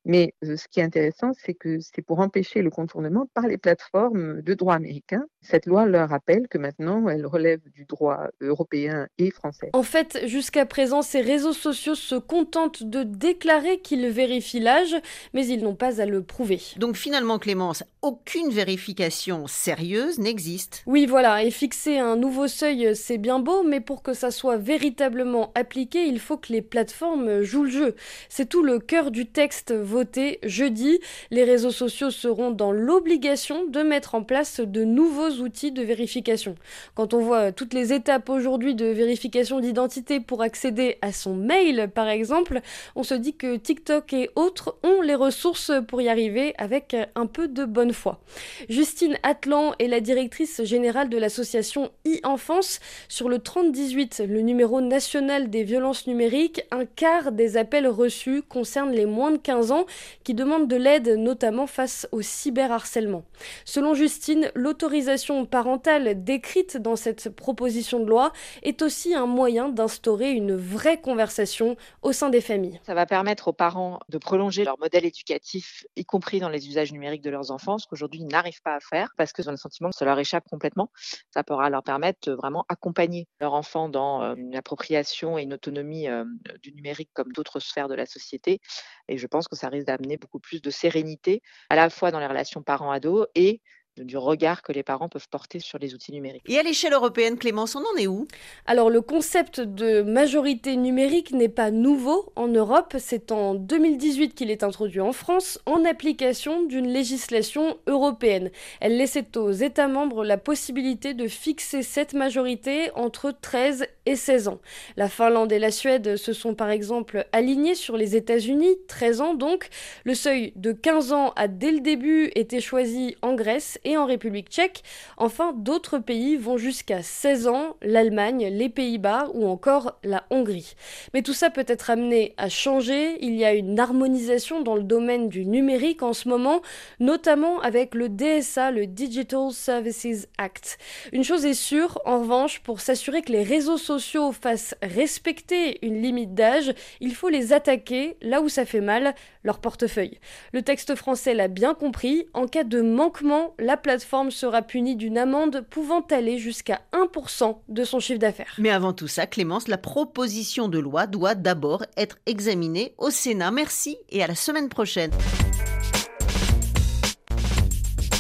mais 0.04 0.34
ce 0.42 0.68
qui 0.68 0.80
est 0.80 0.82
intéressant, 0.82 1.32
c'est 1.34 1.54
que 1.54 1.78
c'est 1.80 2.02
pour 2.02 2.20
empêcher 2.20 2.62
le 2.62 2.70
contournement 2.70 3.26
par 3.34 3.46
les 3.46 3.58
plateformes 3.58 4.42
de 4.42 4.54
droit 4.54 4.74
américain. 4.74 5.24
Cette 5.40 5.66
loi 5.66 5.86
leur 5.86 6.08
rappelle 6.08 6.48
que 6.48 6.58
maintenant, 6.58 7.08
elle 7.08 7.26
relève 7.26 7.60
du 7.74 7.84
droit 7.84 8.28
européen 8.40 9.08
et 9.18 9.30
français. 9.30 9.70
En 9.72 9.82
fait, 9.82 10.20
jusqu'à 10.26 10.66
présent, 10.66 11.02
ces 11.02 11.20
réseaux 11.20 11.52
sociaux 11.52 11.94
se 11.94 12.14
contentent 12.14 12.82
de 12.82 13.02
déclarer 13.02 13.80
qu'ils 13.80 14.08
vérifient 14.08 14.60
l'âge, 14.60 14.96
mais 15.32 15.46
ils 15.46 15.62
n'ont 15.62 15.74
pas 15.74 16.00
à 16.00 16.06
le 16.06 16.22
prouver. 16.22 16.60
Donc 16.76 16.96
finalement, 16.96 17.38
Clémence, 17.38 17.84
aucune 18.02 18.50
vérification 18.50 19.46
sérieuse 19.46 20.18
n'existe. 20.18 20.82
Oui, 20.86 21.06
voilà, 21.06 21.44
et 21.44 21.50
fixer 21.50 21.98
un 21.98 22.16
nouveau 22.16 22.48
seuil, 22.48 22.94
c'est 22.94 23.18
bien 23.18 23.38
beau, 23.38 23.62
mais 23.62 23.80
pour 23.80 24.02
que 24.02 24.14
ça 24.14 24.30
soit 24.30 24.56
véritablement 24.56 25.52
appliqué, 25.54 26.06
il 26.06 26.18
faut 26.18 26.36
que 26.36 26.52
les 26.52 26.62
plateformes 26.62 27.42
jouent 27.42 27.64
le 27.64 27.70
jeu. 27.70 27.94
C'est 28.28 28.48
tout 28.48 28.62
le 28.62 28.78
cœur 28.78 29.10
du 29.10 29.26
texte 29.26 29.72
voté 29.94 30.40
jeudi. 30.42 30.98
Les 31.30 31.44
réseaux 31.44 31.70
sociaux 31.70 32.10
seront 32.10 32.50
dans 32.50 32.72
l'obligation 32.72 33.64
de 33.64 33.80
mettre 33.82 34.16
en 34.16 34.24
place 34.24 34.58
de 34.58 34.82
nouveaux 34.82 35.30
outils 35.30 35.70
de 35.70 35.82
vérification. 35.82 36.56
Quand 36.96 37.14
on 37.14 37.20
voit 37.20 37.52
toutes 37.52 37.74
les 37.74 37.92
étapes 37.92 38.28
aujourd'hui 38.28 38.74
de 38.74 38.86
vérification 38.86 39.60
d'identité 39.60 40.18
pour 40.18 40.42
accéder 40.42 40.98
à 41.00 41.12
son 41.12 41.36
mail, 41.36 41.88
par 41.94 42.08
exemple, 42.08 42.60
on 42.96 43.04
se 43.04 43.14
dit 43.14 43.34
que 43.34 43.54
TikTok 43.54 44.12
et 44.14 44.30
autres 44.34 44.76
ont 44.82 45.00
les 45.00 45.14
ressources 45.14 45.70
pour 45.86 46.02
y 46.02 46.08
arriver 46.08 46.54
avec 46.58 46.96
un 47.14 47.26
peu 47.26 47.46
de 47.46 47.64
bonne 47.64 47.92
foi. 47.92 48.20
Justine 48.68 49.16
Atlan 49.22 49.74
est 49.78 49.86
la 49.86 50.00
directrice 50.00 50.64
générale 50.64 51.08
de 51.08 51.18
l'association 51.18 51.92
e-enfance. 52.04 52.80
Sur 53.08 53.28
le 53.28 53.38
3018, 53.38 54.24
le 54.28 54.40
numéro 54.40 54.80
national 54.80 55.50
des 55.50 55.62
violences 55.62 56.08
numériques, 56.08 56.62
un 56.72 56.84
quart 56.84 57.30
des 57.30 57.56
appels 57.56 57.86
reçus 57.86 58.42
concernent 58.42 58.90
les 58.90 59.06
moins 59.06 59.30
de 59.30 59.36
15 59.36 59.70
ans 59.70 59.83
qui 60.24 60.34
demandent 60.34 60.68
de 60.68 60.76
l'aide 60.76 61.08
notamment 61.08 61.66
face 61.66 62.08
au 62.12 62.22
cyberharcèlement. 62.22 63.24
Selon 63.64 63.94
Justine, 63.94 64.50
l'autorisation 64.54 65.46
parentale 65.46 66.24
décrite 66.24 66.76
dans 66.76 66.96
cette 66.96 67.28
proposition 67.28 68.00
de 68.00 68.06
loi 68.06 68.32
est 68.62 68.82
aussi 68.82 69.14
un 69.14 69.26
moyen 69.26 69.68
d'instaurer 69.68 70.30
une 70.32 70.56
vraie 70.56 71.00
conversation 71.00 71.76
au 72.02 72.12
sein 72.12 72.30
des 72.30 72.40
familles. 72.40 72.80
Ça 72.86 72.94
va 72.94 73.06
permettre 73.06 73.48
aux 73.48 73.52
parents 73.52 74.00
de 74.08 74.18
prolonger 74.18 74.64
leur 74.64 74.78
modèle 74.78 75.04
éducatif, 75.04 75.84
y 75.96 76.04
compris 76.04 76.40
dans 76.40 76.48
les 76.48 76.68
usages 76.68 76.92
numériques 76.92 77.22
de 77.22 77.30
leurs 77.30 77.50
enfants, 77.50 77.78
ce 77.78 77.86
qu'aujourd'hui 77.86 78.20
ils 78.20 78.28
n'arrivent 78.28 78.62
pas 78.62 78.74
à 78.74 78.80
faire 78.80 79.08
parce 79.16 79.32
qu'ils 79.32 79.48
ont 79.48 79.52
le 79.52 79.56
sentiment 79.56 79.90
que 79.90 79.96
ça 79.96 80.04
leur 80.04 80.18
échappe 80.18 80.44
complètement. 80.48 80.90
Ça 81.30 81.42
pourra 81.44 81.70
leur 81.70 81.82
permettre 81.82 82.32
vraiment 82.32 82.64
accompagner 82.68 83.28
leur 83.40 83.54
enfant 83.54 83.88
dans 83.88 84.22
euh, 84.22 84.34
une 84.36 84.56
appropriation 84.56 85.38
et 85.38 85.42
une 85.42 85.54
autonomie 85.54 86.08
euh, 86.08 86.24
du 86.62 86.72
numérique 86.72 87.10
comme 87.12 87.32
d'autres 87.32 87.60
sphères 87.60 87.88
de 87.88 87.94
la 87.94 88.06
société. 88.06 88.60
Et 89.08 89.18
je 89.18 89.26
pense 89.26 89.48
que 89.48 89.56
ça 89.56 89.68
d'amener 89.82 90.16
beaucoup 90.16 90.38
plus 90.38 90.62
de 90.62 90.70
sérénité, 90.70 91.42
à 91.68 91.74
la 91.74 91.90
fois 91.90 92.10
dans 92.12 92.20
les 92.20 92.26
relations 92.26 92.62
parents-ados 92.62 93.26
et 93.34 93.60
du 93.98 94.16
regard 94.16 94.62
que 94.62 94.72
les 94.72 94.82
parents 94.82 95.08
peuvent 95.08 95.28
porter 95.28 95.60
sur 95.60 95.78
les 95.78 95.94
outils 95.94 96.12
numériques. 96.12 96.42
Et 96.46 96.58
à 96.58 96.62
l'échelle 96.62 96.92
européenne, 96.92 97.38
Clémence, 97.38 97.76
on 97.76 97.80
en 97.80 97.96
est 97.96 98.06
où? 98.06 98.26
Alors 98.66 98.90
le 98.90 99.00
concept 99.00 99.60
de 99.60 100.02
majorité 100.02 100.76
numérique 100.76 101.32
n'est 101.32 101.48
pas 101.48 101.70
nouveau 101.70 102.32
en 102.34 102.48
Europe, 102.48 102.96
c'est 102.98 103.30
en 103.30 103.54
2018 103.54 104.34
qu'il 104.34 104.50
est 104.50 104.64
introduit 104.64 105.00
en 105.00 105.12
France 105.12 105.60
en 105.66 105.84
application 105.84 106.64
d'une 106.64 106.88
législation 106.88 107.78
européenne. 107.86 108.50
Elle 108.80 108.96
laissait 108.96 109.36
aux 109.36 109.52
États 109.52 109.88
membres 109.88 110.24
la 110.24 110.38
possibilité 110.38 111.14
de 111.14 111.28
fixer 111.28 111.82
cette 111.82 112.14
majorité 112.14 112.90
entre 112.96 113.30
13 113.30 113.86
et 114.06 114.16
16 114.16 114.48
ans. 114.48 114.58
La 114.96 115.08
Finlande 115.08 115.52
et 115.52 115.58
la 115.58 115.70
Suède 115.70 116.16
se 116.16 116.32
sont 116.32 116.54
par 116.54 116.70
exemple 116.70 117.26
alignés 117.32 117.74
sur 117.74 117.96
les 117.96 118.16
États-Unis, 118.16 118.76
13 118.88 119.20
ans 119.20 119.34
donc. 119.34 119.68
Le 120.04 120.14
seuil 120.14 120.52
de 120.56 120.72
15 120.72 121.12
ans 121.12 121.32
a 121.36 121.48
dès 121.48 121.70
le 121.70 121.80
début 121.80 122.30
été 122.34 122.60
choisi 122.60 123.16
en 123.22 123.34
Grèce 123.34 123.78
et 123.84 123.96
en 123.96 124.06
République 124.06 124.48
tchèque. 124.48 124.82
Enfin, 125.16 125.52
d'autres 125.54 125.98
pays 125.98 126.36
vont 126.36 126.56
jusqu'à 126.56 127.02
16 127.02 127.48
ans, 127.48 127.76
l'Allemagne, 127.82 128.48
les 128.50 128.68
Pays-Bas 128.68 129.30
ou 129.34 129.46
encore 129.46 129.98
la 130.02 130.24
Hongrie. 130.30 130.74
Mais 131.12 131.22
tout 131.22 131.32
ça 131.32 131.50
peut 131.50 131.64
être 131.66 131.90
amené 131.90 132.34
à 132.36 132.48
changer. 132.48 133.18
Il 133.24 133.34
y 133.34 133.44
a 133.44 133.54
une 133.54 133.78
harmonisation 133.78 134.60
dans 134.60 134.76
le 134.76 134.82
domaine 134.82 135.28
du 135.28 135.46
numérique 135.46 136.02
en 136.02 136.12
ce 136.12 136.28
moment, 136.28 136.62
notamment 137.00 137.60
avec 137.60 137.94
le 137.94 138.08
DSA, 138.08 138.70
le 138.70 138.86
Digital 138.86 139.52
Services 139.52 140.28
Act. 140.38 140.78
Une 141.12 141.24
chose 141.24 141.44
est 141.44 141.54
sûre, 141.54 142.00
en 142.04 142.20
revanche, 142.20 142.60
pour 142.60 142.80
s'assurer 142.80 143.22
que 143.22 143.32
les 143.32 143.42
réseaux 143.42 143.78
sociaux 143.78 144.32
fassent 144.32 144.74
respecter 144.82 145.84
une 145.84 146.00
limite 146.00 146.34
d'âge, 146.34 146.74
il 147.00 147.14
faut 147.14 147.28
les 147.28 147.52
attaquer 147.52 148.16
là 148.22 148.40
où 148.40 148.48
ça 148.48 148.64
fait 148.64 148.80
mal, 148.80 149.14
leur 149.42 149.58
portefeuille. 149.58 150.18
Le 150.52 150.62
texte 150.62 150.94
français 150.94 151.34
l'a 151.34 151.48
bien 151.48 151.74
compris, 151.74 152.26
en 152.32 152.46
cas 152.46 152.64
de 152.64 152.80
manquement, 152.80 153.54
la 153.74 153.78
plateforme 153.78 154.30
sera 154.30 154.62
punie 154.62 154.94
d'une 154.94 155.18
amende 155.18 155.64
pouvant 155.68 156.00
aller 156.12 156.38
jusqu'à 156.38 156.82
1% 156.92 157.56
de 157.68 157.82
son 157.82 157.98
chiffre 157.98 158.20
d'affaires. 158.20 158.54
Mais 158.58 158.70
avant 158.70 158.92
tout 158.92 159.08
ça, 159.08 159.26
Clémence, 159.26 159.66
la 159.66 159.78
proposition 159.78 160.68
de 160.68 160.78
loi 160.78 161.08
doit 161.08 161.34
d'abord 161.34 161.84
être 161.96 162.18
examinée 162.26 162.94
au 162.98 163.10
Sénat. 163.10 163.50
Merci 163.50 163.96
et 164.10 164.22
à 164.22 164.28
la 164.28 164.36
semaine 164.36 164.68
prochaine. 164.68 165.10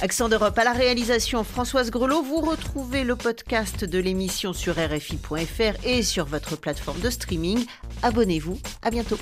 Accent 0.02 0.28
d'Europe 0.28 0.58
à 0.58 0.64
la 0.64 0.72
réalisation 0.72 1.44
Françoise 1.44 1.92
Grelot. 1.92 2.22
Vous 2.22 2.40
retrouvez 2.40 3.04
le 3.04 3.14
podcast 3.14 3.84
de 3.84 3.98
l'émission 4.00 4.52
sur 4.52 4.74
RFI.fr 4.74 5.86
et 5.86 6.02
sur 6.02 6.24
votre 6.24 6.56
plateforme 6.56 6.98
de 6.98 7.10
streaming. 7.10 7.64
Abonnez-vous. 8.02 8.58
À 8.82 8.90
bientôt. 8.90 9.18